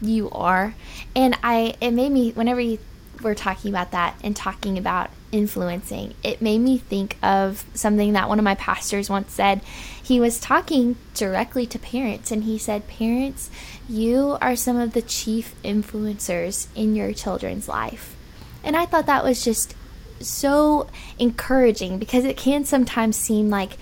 you 0.00 0.28
are. 0.30 0.74
And 1.14 1.36
I 1.42 1.74
it 1.80 1.92
made 1.92 2.10
me 2.10 2.32
whenever 2.32 2.60
you 2.60 2.78
were 3.22 3.34
talking 3.34 3.70
about 3.70 3.92
that 3.92 4.16
and 4.24 4.34
talking 4.34 4.76
about 4.76 5.10
influencing, 5.34 6.14
it 6.22 6.40
made 6.40 6.60
me 6.60 6.78
think 6.78 7.16
of 7.20 7.64
something 7.74 8.12
that 8.12 8.28
one 8.28 8.38
of 8.38 8.44
my 8.44 8.54
pastors 8.54 9.10
once 9.10 9.32
said. 9.32 9.60
He 10.00 10.20
was 10.20 10.38
talking 10.38 10.96
directly 11.12 11.66
to 11.66 11.78
parents, 11.78 12.30
and 12.30 12.44
he 12.44 12.56
said, 12.56 12.86
Parents, 12.86 13.50
you 13.88 14.38
are 14.40 14.54
some 14.54 14.76
of 14.76 14.92
the 14.92 15.02
chief 15.02 15.54
influencers 15.64 16.68
in 16.76 16.94
your 16.94 17.12
children's 17.12 17.66
life. 17.66 18.14
And 18.62 18.76
I 18.76 18.86
thought 18.86 19.06
that 19.06 19.24
was 19.24 19.44
just 19.44 19.74
so 20.20 20.88
encouraging 21.18 21.98
because 21.98 22.24
it 22.24 22.36
can 22.36 22.64
sometimes 22.64 23.16
seem 23.16 23.50
like 23.50 23.72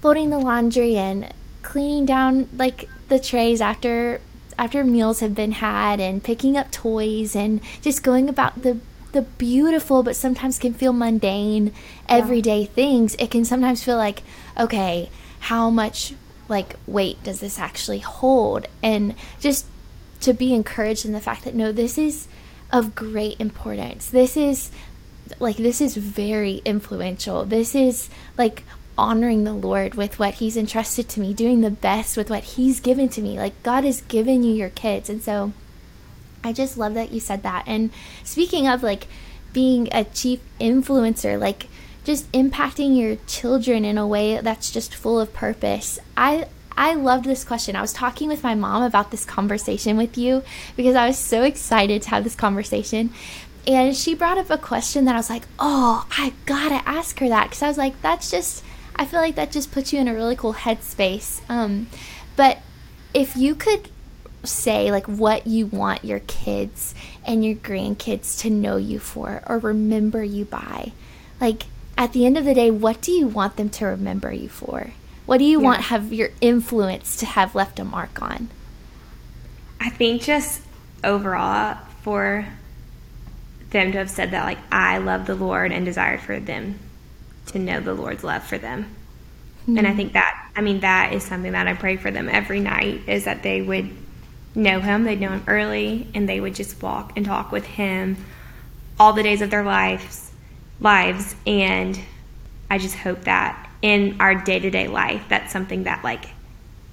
folding 0.00 0.30
the 0.30 0.38
laundry 0.38 0.96
and 0.96 1.34
cleaning 1.62 2.06
down 2.06 2.48
like 2.56 2.88
the 3.08 3.18
trays 3.18 3.60
after 3.60 4.20
after 4.56 4.84
meals 4.84 5.20
have 5.20 5.34
been 5.34 5.52
had 5.52 6.00
and 6.00 6.22
picking 6.22 6.56
up 6.56 6.70
toys 6.70 7.34
and 7.34 7.60
just 7.82 8.02
going 8.02 8.28
about 8.28 8.62
the 8.62 8.78
the 9.12 9.22
beautiful 9.22 10.02
but 10.02 10.16
sometimes 10.16 10.58
can 10.58 10.74
feel 10.74 10.92
mundane 10.92 11.72
everyday 12.08 12.60
yeah. 12.60 12.66
things 12.66 13.14
it 13.18 13.30
can 13.30 13.44
sometimes 13.44 13.82
feel 13.82 13.96
like 13.96 14.22
okay 14.58 15.10
how 15.40 15.70
much 15.70 16.14
like 16.48 16.76
weight 16.86 17.22
does 17.22 17.40
this 17.40 17.58
actually 17.58 18.00
hold 18.00 18.66
and 18.82 19.14
just 19.40 19.66
to 20.20 20.32
be 20.32 20.54
encouraged 20.54 21.04
in 21.04 21.12
the 21.12 21.20
fact 21.20 21.44
that 21.44 21.54
no 21.54 21.72
this 21.72 21.96
is 21.96 22.28
of 22.72 22.94
great 22.94 23.38
importance 23.40 24.10
this 24.10 24.36
is 24.36 24.70
like 25.38 25.56
this 25.56 25.80
is 25.80 25.96
very 25.96 26.60
influential 26.64 27.44
this 27.44 27.74
is 27.74 28.08
like 28.36 28.62
honoring 28.98 29.44
the 29.44 29.54
Lord 29.54 29.94
with 29.94 30.18
what 30.18 30.34
He's 30.34 30.56
entrusted 30.56 31.08
to 31.10 31.20
me, 31.20 31.32
doing 31.32 31.60
the 31.60 31.70
best 31.70 32.16
with 32.16 32.28
what 32.28 32.42
He's 32.42 32.80
given 32.80 33.08
to 33.10 33.22
me. 33.22 33.38
Like, 33.38 33.62
God 33.62 33.84
has 33.84 34.00
given 34.02 34.42
you 34.42 34.52
your 34.52 34.70
kids. 34.70 35.08
And 35.08 35.22
so 35.22 35.52
I 36.42 36.52
just 36.52 36.78
love 36.78 36.94
that 36.94 37.12
you 37.12 37.20
said 37.20 37.42
that. 37.42 37.64
And 37.66 37.90
speaking 38.24 38.66
of 38.68 38.82
like 38.82 39.06
being 39.52 39.88
a 39.92 40.04
chief 40.04 40.40
influencer, 40.60 41.38
like 41.38 41.68
just 42.04 42.30
impacting 42.32 42.98
your 42.98 43.16
children 43.26 43.84
in 43.84 43.98
a 43.98 44.06
way 44.06 44.40
that's 44.40 44.70
just 44.70 44.94
full 44.94 45.20
of 45.20 45.32
purpose. 45.32 45.98
I 46.16 46.48
I 46.76 46.94
loved 46.94 47.24
this 47.24 47.44
question. 47.44 47.74
I 47.74 47.80
was 47.80 47.92
talking 47.92 48.28
with 48.28 48.44
my 48.44 48.54
mom 48.54 48.84
about 48.84 49.10
this 49.10 49.24
conversation 49.24 49.96
with 49.96 50.16
you 50.16 50.44
because 50.76 50.94
I 50.94 51.08
was 51.08 51.18
so 51.18 51.42
excited 51.42 52.02
to 52.02 52.10
have 52.10 52.22
this 52.22 52.36
conversation. 52.36 53.10
And 53.66 53.96
she 53.96 54.14
brought 54.14 54.38
up 54.38 54.48
a 54.48 54.56
question 54.56 55.04
that 55.04 55.16
I 55.16 55.18
was 55.18 55.28
like, 55.28 55.42
oh, 55.58 56.06
I 56.12 56.32
gotta 56.46 56.88
ask 56.88 57.18
her 57.18 57.28
that. 57.28 57.44
Because 57.50 57.62
I 57.62 57.68
was 57.68 57.78
like, 57.78 58.00
that's 58.00 58.30
just 58.30 58.62
I 58.96 59.04
feel 59.04 59.20
like 59.20 59.34
that 59.34 59.52
just 59.52 59.70
puts 59.70 59.92
you 59.92 60.00
in 60.00 60.08
a 60.08 60.14
really 60.14 60.36
cool 60.36 60.54
headspace. 60.54 61.40
Um, 61.48 61.88
but 62.36 62.58
if 63.12 63.36
you 63.36 63.54
could 63.54 63.88
say 64.48 64.90
like 64.90 65.06
what 65.06 65.46
you 65.46 65.66
want 65.66 66.04
your 66.04 66.20
kids 66.20 66.94
and 67.26 67.44
your 67.44 67.54
grandkids 67.56 68.40
to 68.40 68.50
know 68.50 68.76
you 68.76 68.98
for 68.98 69.42
or 69.46 69.58
remember 69.58 70.22
you 70.24 70.44
by, 70.44 70.92
like 71.40 71.64
at 71.96 72.12
the 72.12 72.24
end 72.24 72.38
of 72.38 72.44
the 72.44 72.54
day, 72.54 72.70
what 72.70 73.00
do 73.00 73.12
you 73.12 73.26
want 73.26 73.56
them 73.56 73.68
to 73.70 73.86
remember 73.86 74.32
you 74.32 74.48
for? 74.48 74.92
What 75.26 75.38
do 75.38 75.44
you 75.44 75.60
yeah. 75.60 75.64
want 75.64 75.82
have 75.82 76.12
your 76.12 76.30
influence 76.40 77.16
to 77.16 77.26
have 77.26 77.54
left 77.54 77.78
a 77.78 77.84
mark 77.84 78.22
on? 78.22 78.48
I 79.80 79.90
think 79.90 80.22
just 80.22 80.62
overall 81.04 81.76
for 82.02 82.46
them 83.70 83.92
to 83.92 83.98
have 83.98 84.10
said 84.10 84.30
that 84.30 84.44
like 84.44 84.58
I 84.72 84.98
love 84.98 85.26
the 85.26 85.34
Lord 85.34 85.72
and 85.72 85.84
desired 85.84 86.20
for 86.20 86.40
them 86.40 86.78
to 87.46 87.58
know 87.58 87.80
the 87.80 87.94
Lord's 87.94 88.24
love 88.24 88.44
for 88.44 88.58
them. 88.58 88.94
Mm-hmm. 89.62 89.78
And 89.78 89.86
I 89.86 89.90
hmm. 89.90 89.96
think 89.96 90.12
that, 90.14 90.50
I 90.56 90.60
mean, 90.60 90.80
that 90.80 91.12
is 91.12 91.22
something 91.22 91.52
that 91.52 91.68
I 91.68 91.74
pray 91.74 91.96
for 91.96 92.10
them 92.10 92.28
every 92.28 92.60
night 92.60 93.02
is 93.06 93.24
that 93.24 93.42
they 93.42 93.60
would 93.60 93.90
know 94.58 94.80
Him, 94.80 95.04
they'd 95.04 95.20
know 95.20 95.30
Him 95.30 95.44
early, 95.46 96.06
and 96.14 96.28
they 96.28 96.40
would 96.40 96.54
just 96.54 96.82
walk 96.82 97.12
and 97.16 97.24
talk 97.24 97.52
with 97.52 97.64
Him 97.64 98.16
all 98.98 99.12
the 99.12 99.22
days 99.22 99.40
of 99.40 99.50
their 99.50 99.64
lives. 99.64 100.32
Lives, 100.80 101.34
and 101.46 101.98
I 102.70 102.78
just 102.78 102.96
hope 102.96 103.22
that 103.22 103.70
in 103.82 104.16
our 104.20 104.34
day 104.34 104.58
to 104.58 104.70
day 104.70 104.88
life, 104.88 105.24
that's 105.28 105.52
something 105.52 105.84
that 105.84 106.04
like 106.04 106.26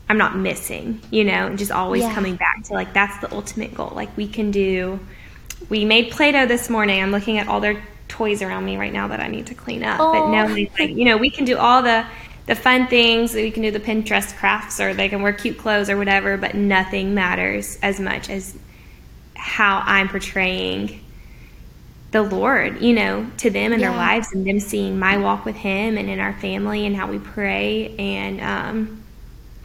I'm 0.07 0.17
not 0.17 0.37
missing, 0.37 1.01
you 1.11 1.23
know, 1.23 1.47
and 1.47 1.57
just 1.57 1.71
always 1.71 2.03
yeah. 2.03 2.13
coming 2.13 2.35
back 2.35 2.63
to 2.65 2.73
like 2.73 2.93
that's 2.93 3.19
the 3.19 3.33
ultimate 3.33 3.73
goal. 3.73 3.91
Like 3.93 4.15
we 4.15 4.27
can 4.27 4.51
do 4.51 4.99
we 5.69 5.85
made 5.85 6.11
Play-Doh 6.11 6.45
this 6.45 6.69
morning. 6.69 7.01
I'm 7.01 7.11
looking 7.11 7.37
at 7.37 7.47
all 7.47 7.59
their 7.59 7.81
toys 8.07 8.41
around 8.41 8.65
me 8.65 8.77
right 8.77 8.93
now 8.93 9.07
that 9.07 9.19
I 9.19 9.27
need 9.27 9.47
to 9.47 9.55
clean 9.55 9.83
up. 9.83 9.99
Oh. 9.99 10.11
But 10.11 10.29
no, 10.29 10.67
like, 10.77 10.95
you 10.95 11.05
know, 11.05 11.17
we 11.17 11.29
can 11.29 11.45
do 11.45 11.57
all 11.57 11.81
the 11.81 12.05
the 12.45 12.55
fun 12.55 12.87
things. 12.87 13.33
That 13.33 13.41
we 13.41 13.51
can 13.51 13.63
do 13.63 13.71
the 13.71 13.79
Pinterest 13.79 14.35
crafts, 14.35 14.79
or 14.79 14.93
they 14.93 15.09
can 15.09 15.21
wear 15.21 15.33
cute 15.33 15.57
clothes 15.57 15.89
or 15.89 15.97
whatever. 15.97 16.37
But 16.37 16.55
nothing 16.55 17.13
matters 17.13 17.77
as 17.81 17.99
much 17.99 18.29
as 18.29 18.57
how 19.35 19.81
I'm 19.85 20.09
portraying 20.09 21.01
the 22.11 22.23
Lord, 22.23 22.81
you 22.81 22.93
know, 22.93 23.29
to 23.37 23.49
them 23.49 23.73
and 23.73 23.81
yeah. 23.81 23.89
their 23.89 23.97
lives, 23.97 24.31
and 24.33 24.45
them 24.45 24.59
seeing 24.59 24.97
my 24.97 25.17
walk 25.17 25.45
with 25.45 25.55
Him 25.55 25.97
and 25.97 26.09
in 26.09 26.19
our 26.19 26.33
family 26.33 26.85
and 26.85 26.95
how 26.95 27.07
we 27.07 27.19
pray. 27.19 27.95
And 27.97 28.41
um, 28.41 29.03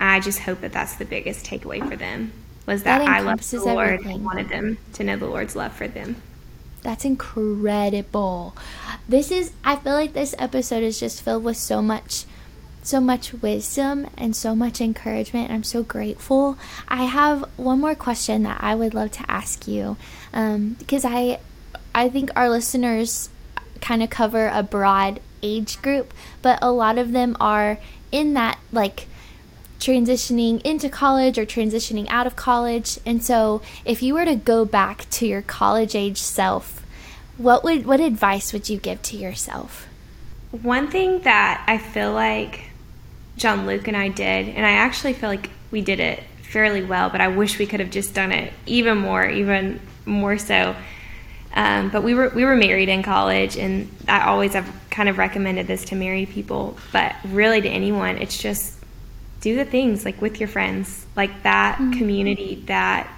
I 0.01 0.21
just 0.21 0.41
hope 0.41 0.61
that 0.63 0.73
that's 0.73 0.97
the 0.97 1.05
biggest 1.05 1.47
takeaway 1.47 1.87
for 1.89 1.97
them 1.97 2.33
was 2.67 2.85
that, 2.85 3.01
that 3.01 3.09
I 3.09 3.21
love 3.21 3.49
the 3.51 3.63
Lord 3.63 3.89
everything. 3.89 4.17
and 4.17 4.25
wanted 4.25 4.49
them 4.49 4.79
to 4.95 5.05
know 5.05 5.17
the 5.17 5.27
Lord's 5.27 5.57
love 5.57 5.73
for 5.73 5.89
them. 5.89 6.17
That's 6.83 7.05
incredible. 7.05 8.57
This 9.09 9.31
is 9.31 9.53
I 9.65 9.77
feel 9.77 9.93
like 9.93 10.13
this 10.13 10.35
episode 10.39 10.83
is 10.83 10.99
just 10.99 11.23
filled 11.23 11.45
with 11.45 11.57
so 11.57 11.83
much 11.83 12.25
so 12.83 13.01
much 13.01 13.33
wisdom 13.35 14.09
and 14.17 14.35
so 14.35 14.55
much 14.55 14.81
encouragement. 14.81 15.51
I'm 15.51 15.63
so 15.63 15.83
grateful. 15.83 16.57
I 16.89 17.05
have 17.05 17.45
one 17.57 17.81
more 17.81 17.95
question 17.95 18.43
that 18.45 18.63
I 18.63 18.75
would 18.75 18.95
love 18.95 19.13
to 19.13 19.31
ask 19.31 19.69
you 19.69 19.97
um, 20.33 20.77
because 20.79 21.05
I 21.05 21.41
I 21.95 22.09
think 22.09 22.31
our 22.37 22.49
listeners 22.49 23.29
kind 23.81 24.03
of 24.03 24.11
cover 24.11 24.49
a 24.49 24.63
broad 24.63 25.21
age 25.43 25.81
group, 25.83 26.15
but 26.43 26.59
a 26.63 26.71
lot 26.71 26.99
of 26.99 27.13
them 27.13 27.37
are 27.41 27.79
in 28.13 28.35
that 28.35 28.59
like 28.73 29.07
transitioning 29.79 30.61
into 30.63 30.89
college 30.89 31.39
or 31.39 31.47
transitioning 31.47 32.07
out 32.09 32.27
of 32.27 32.37
college. 32.37 32.99
And 33.05 33.23
so, 33.25 33.63
if 33.85 34.03
you 34.03 34.15
were 34.15 34.25
to 34.25 34.37
go 34.37 34.65
back 34.65 35.09
to 35.11 35.27
your 35.27 35.43
college 35.43 35.95
age 35.95 36.19
self, 36.19 36.85
what 37.37 37.65
would 37.65 37.87
what 37.87 38.01
advice 38.01 38.53
would 38.53 38.69
you 38.69 38.79
give 38.79 39.03
to 39.03 39.17
yourself? 39.17 39.89
One 40.51 40.91
thing 40.91 41.21
that 41.21 41.65
I 41.67 41.79
feel 41.79 42.13
like 42.13 42.70
John 43.41 43.67
Luke 43.67 43.89
and 43.89 43.97
I 43.97 44.09
did, 44.09 44.51
and 44.51 44.67
I 44.67 44.73
actually 44.73 45.15
feel 45.15 45.31
like 45.31 45.49
we 45.71 45.81
did 45.81 45.99
it 45.99 46.23
fairly 46.43 46.83
well, 46.83 47.09
but 47.09 47.23
I 47.23 47.29
wish 47.29 47.59
we 47.59 47.67
could 47.67 47.81
have 47.81 47.91
just 47.91 48.13
done 48.13 48.33
it 48.33 48.53
even 48.67 48.99
more, 48.99 49.27
even 49.27 49.81
more 50.05 50.37
so. 50.37 50.77
Um, 51.55 51.89
but 51.89 52.03
we 52.03 52.13
were 52.13 52.29
we 52.29 52.45
were 52.45 52.55
married 52.55 52.91
in 52.91 53.03
college, 53.03 53.57
and 53.57 53.91
I 54.07 54.27
always 54.27 54.53
have 54.53 54.71
kind 54.91 55.09
of 55.09 55.17
recommended 55.17 55.67
this 55.67 55.87
to 55.87 55.95
married 55.95 56.29
people, 56.29 56.77
but 56.93 57.17
really 57.25 57.63
to 57.63 57.69
anyone, 57.69 58.19
it's 58.19 58.37
just 58.37 58.77
do 59.41 59.57
the 59.57 59.65
things 59.65 60.05
like 60.05 60.21
with 60.21 60.39
your 60.39 60.49
friends, 60.49 61.07
like 61.17 61.43
that 61.43 61.79
mm-hmm. 61.79 61.93
community 61.93 62.63
that 62.67 63.11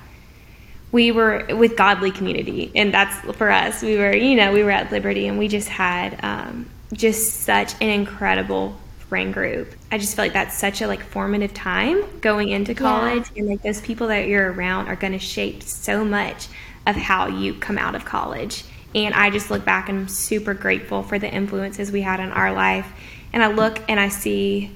we 0.92 1.10
were 1.10 1.46
with 1.50 1.76
godly 1.76 2.12
community, 2.12 2.70
and 2.76 2.94
that's 2.94 3.36
for 3.36 3.50
us. 3.50 3.82
We 3.82 3.96
were, 3.96 4.14
you 4.14 4.36
know, 4.36 4.52
we 4.52 4.62
were 4.62 4.70
at 4.70 4.92
Liberty, 4.92 5.26
and 5.26 5.36
we 5.36 5.48
just 5.48 5.68
had 5.68 6.24
um, 6.24 6.70
just 6.92 7.40
such 7.40 7.74
an 7.80 7.90
incredible 7.90 8.78
friend 9.12 9.34
group. 9.34 9.74
I 9.90 9.98
just 9.98 10.16
feel 10.16 10.24
like 10.24 10.32
that's 10.32 10.56
such 10.56 10.80
a 10.80 10.86
like 10.86 11.02
formative 11.02 11.52
time 11.52 12.02
going 12.20 12.48
into 12.48 12.72
college, 12.74 13.24
yeah. 13.34 13.40
and 13.40 13.46
like 13.46 13.60
those 13.60 13.78
people 13.82 14.06
that 14.06 14.26
you're 14.26 14.50
around 14.50 14.88
are 14.88 14.96
going 14.96 15.12
to 15.12 15.18
shape 15.18 15.62
so 15.62 16.02
much 16.02 16.48
of 16.86 16.96
how 16.96 17.26
you 17.26 17.52
come 17.52 17.76
out 17.76 17.94
of 17.94 18.06
college. 18.06 18.64
And 18.94 19.12
I 19.12 19.28
just 19.28 19.50
look 19.50 19.66
back 19.66 19.90
and 19.90 19.98
I'm 19.98 20.08
super 20.08 20.54
grateful 20.54 21.02
for 21.02 21.18
the 21.18 21.30
influences 21.30 21.92
we 21.92 22.00
had 22.00 22.20
in 22.20 22.30
our 22.30 22.54
life. 22.54 22.90
And 23.34 23.42
I 23.42 23.48
look 23.48 23.82
and 23.86 24.00
I 24.00 24.08
see 24.08 24.70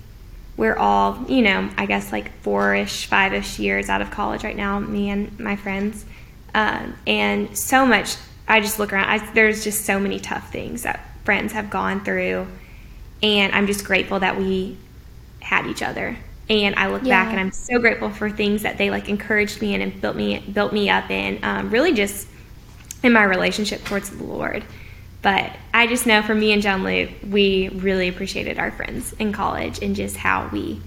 we're 0.59 0.77
all, 0.77 1.25
you 1.31 1.41
know, 1.41 1.71
I 1.79 1.87
guess 1.87 2.13
like 2.13 2.31
four 2.43 2.75
ish, 2.75 3.07
five 3.07 3.33
ish 3.33 3.59
years 3.59 3.89
out 3.89 4.03
of 4.03 4.11
college 4.11 4.45
right 4.45 4.55
now, 4.55 4.79
me 4.79 5.09
and 5.09 5.41
my 5.41 5.57
friends. 5.57 6.05
Um, 6.55 6.95
and 7.07 7.57
so 7.57 7.87
much, 7.87 8.17
I 8.47 8.61
just 8.61 8.79
look 8.79 8.93
around, 8.93 9.09
I, 9.09 9.33
there's 9.33 9.65
just 9.65 9.87
so 9.87 9.99
many 9.99 10.21
tough 10.21 10.53
things 10.53 10.83
that 10.83 11.01
friends 11.25 11.55
have 11.55 11.71
gone 11.71 12.05
through. 12.05 12.47
And 13.23 13.55
I'm 13.55 13.67
just 13.67 13.85
grateful 13.85 14.21
that 14.21 14.39
we 14.39 14.77
had 15.41 15.67
each 15.67 15.83
other. 15.83 16.17
And 16.49 16.75
I 16.77 16.89
look 16.89 17.03
yeah. 17.03 17.25
back 17.25 17.33
and 17.33 17.41
I'm 17.41 17.51
so 17.51 17.79
grateful 17.79 18.11
for 18.11 18.31
things 18.31 18.63
that 18.63 18.79
they 18.79 18.91
like 18.91 19.09
encouraged 19.09 19.61
me 19.61 19.75
in 19.75 19.81
and 19.81 20.01
built 20.01 20.17
me 20.17 20.39
built 20.41 20.73
me 20.73 20.89
up 20.91 21.11
in. 21.11 21.43
Um, 21.43 21.71
really, 21.71 21.93
just 21.93 22.29
in 23.03 23.13
my 23.13 23.25
relationship 23.25 23.85
towards 23.85 24.11
the 24.11 24.23
Lord. 24.23 24.65
But 25.23 25.53
I 25.75 25.89
just 25.89 26.07
know 26.07 26.23
for 26.23 26.35
me 26.35 26.53
and 26.53 26.63
John 26.63 26.85
Luke, 26.85 27.11
we 27.29 27.69
really 27.71 28.07
appreciated 28.07 28.59
our 28.59 28.71
friends 28.71 29.13
in 29.15 29.33
college 29.33 29.83
and 29.83 29.97
just 29.97 30.17
how 30.17 30.49
we 30.53 30.81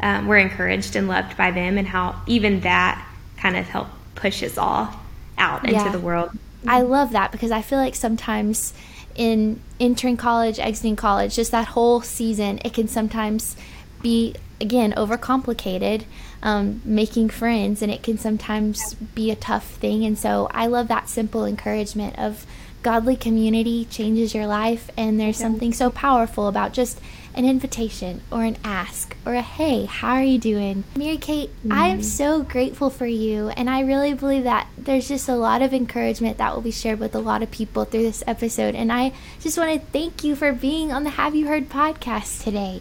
um, 0.00 0.26
were 0.26 0.36
encouraged 0.36 0.96
and 0.96 1.08
loved 1.08 1.36
by 1.36 1.50
them, 1.50 1.78
and 1.78 1.88
how 1.88 2.20
even 2.26 2.60
that 2.60 3.02
kind 3.38 3.56
of 3.56 3.66
helped 3.66 3.92
push 4.14 4.42
us 4.42 4.58
all 4.58 4.92
out 5.38 5.66
yeah. 5.66 5.78
into 5.78 5.96
the 5.96 6.04
world. 6.04 6.30
I 6.66 6.82
love 6.82 7.12
that 7.12 7.32
because 7.32 7.50
I 7.50 7.62
feel 7.62 7.78
like 7.78 7.94
sometimes 7.94 8.74
in 9.16 9.60
entering 9.80 10.16
college, 10.16 10.58
exiting 10.58 10.96
college, 10.96 11.34
just 11.36 11.50
that 11.50 11.68
whole 11.68 12.00
season, 12.00 12.60
it 12.64 12.74
can 12.74 12.88
sometimes 12.88 13.56
be 14.02 14.34
again 14.60 14.92
overcomplicated 14.92 16.04
um, 16.42 16.80
making 16.84 17.28
friends 17.28 17.82
and 17.82 17.92
it 17.92 18.02
can 18.02 18.16
sometimes 18.16 18.94
be 18.94 19.30
a 19.30 19.36
tough 19.36 19.66
thing. 19.74 20.04
And 20.04 20.18
so 20.18 20.48
i 20.52 20.66
love 20.66 20.88
that 20.88 21.08
simple 21.08 21.44
encouragement 21.44 22.18
of 22.18 22.46
godly 22.86 23.16
community 23.16 23.84
changes 23.86 24.32
your 24.32 24.46
life, 24.46 24.90
and 24.96 25.18
there's 25.18 25.36
something 25.36 25.72
so 25.72 25.90
powerful 25.90 26.46
about 26.46 26.72
just 26.72 27.00
an 27.36 27.44
invitation 27.44 28.22
or 28.30 28.42
an 28.42 28.56
ask 28.64 29.16
or 29.26 29.34
a 29.34 29.42
hey, 29.42 29.84
how 29.84 30.14
are 30.14 30.22
you 30.22 30.38
doing? 30.38 30.84
Mary 30.96 31.16
Kate, 31.18 31.50
mm-hmm. 31.58 31.72
I 31.72 31.88
am 31.88 31.98
mm-hmm. 31.98 32.02
so 32.02 32.42
grateful 32.42 32.90
for 32.90 33.06
you, 33.06 33.48
and 33.50 33.68
I 33.68 33.80
really 33.80 34.14
believe 34.14 34.44
that 34.44 34.68
there's 34.76 35.08
just 35.08 35.28
a 35.28 35.36
lot 35.36 35.62
of 35.62 35.74
encouragement 35.74 36.38
that 36.38 36.54
will 36.54 36.62
be 36.62 36.70
shared 36.70 36.98
with 36.98 37.14
a 37.14 37.20
lot 37.20 37.42
of 37.42 37.50
people 37.50 37.84
through 37.84 38.02
this 38.02 38.24
episode. 38.26 38.74
And 38.74 38.90
I 38.92 39.12
just 39.40 39.58
want 39.58 39.72
to 39.72 39.86
thank 39.88 40.24
you 40.24 40.34
for 40.34 40.52
being 40.52 40.92
on 40.92 41.04
the 41.04 41.10
Have 41.10 41.34
You 41.34 41.46
Heard 41.46 41.68
podcast 41.68 42.42
today. 42.42 42.80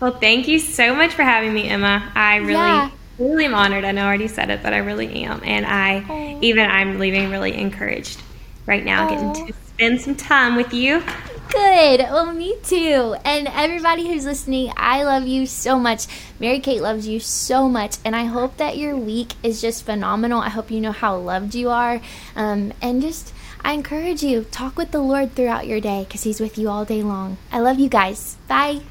Well, 0.00 0.18
thank 0.18 0.48
you 0.48 0.58
so 0.58 0.94
much 0.94 1.12
for 1.12 1.22
having 1.22 1.54
me, 1.54 1.68
Emma. 1.68 2.12
I 2.14 2.36
really. 2.36 2.52
Yeah 2.52 2.90
really 3.18 3.44
am 3.44 3.54
honored. 3.54 3.84
I 3.84 3.92
know 3.92 4.02
I 4.02 4.06
already 4.06 4.28
said 4.28 4.50
it, 4.50 4.62
but 4.62 4.72
I 4.72 4.78
really 4.78 5.24
am. 5.24 5.40
And 5.44 5.66
I, 5.66 6.38
even 6.40 6.68
I'm 6.68 6.98
leaving 6.98 7.30
really 7.30 7.54
encouraged 7.54 8.20
right 8.66 8.84
now, 8.84 9.06
Aww. 9.06 9.10
getting 9.10 9.46
to 9.46 9.52
spend 9.66 10.00
some 10.00 10.14
time 10.14 10.56
with 10.56 10.72
you. 10.72 11.02
Good. 11.50 12.00
Well, 12.00 12.32
me 12.32 12.56
too. 12.62 13.16
And 13.24 13.48
everybody 13.48 14.08
who's 14.08 14.24
listening, 14.24 14.72
I 14.76 15.04
love 15.04 15.26
you 15.26 15.46
so 15.46 15.78
much. 15.78 16.06
Mary 16.38 16.60
Kate 16.60 16.80
loves 16.80 17.06
you 17.06 17.20
so 17.20 17.68
much. 17.68 17.96
And 18.04 18.16
I 18.16 18.24
hope 18.24 18.56
that 18.56 18.78
your 18.78 18.96
week 18.96 19.34
is 19.42 19.60
just 19.60 19.84
phenomenal. 19.84 20.40
I 20.40 20.48
hope 20.48 20.70
you 20.70 20.80
know 20.80 20.92
how 20.92 21.16
loved 21.16 21.54
you 21.54 21.70
are. 21.70 22.00
Um, 22.36 22.72
and 22.80 23.02
just, 23.02 23.32
I 23.62 23.72
encourage 23.72 24.22
you, 24.22 24.44
talk 24.50 24.76
with 24.76 24.92
the 24.92 25.00
Lord 25.00 25.34
throughout 25.34 25.66
your 25.66 25.80
day 25.80 26.04
because 26.04 26.22
He's 26.22 26.40
with 26.40 26.56
you 26.56 26.68
all 26.68 26.84
day 26.84 27.02
long. 27.02 27.36
I 27.50 27.60
love 27.60 27.78
you 27.78 27.88
guys. 27.88 28.36
Bye. 28.48 28.82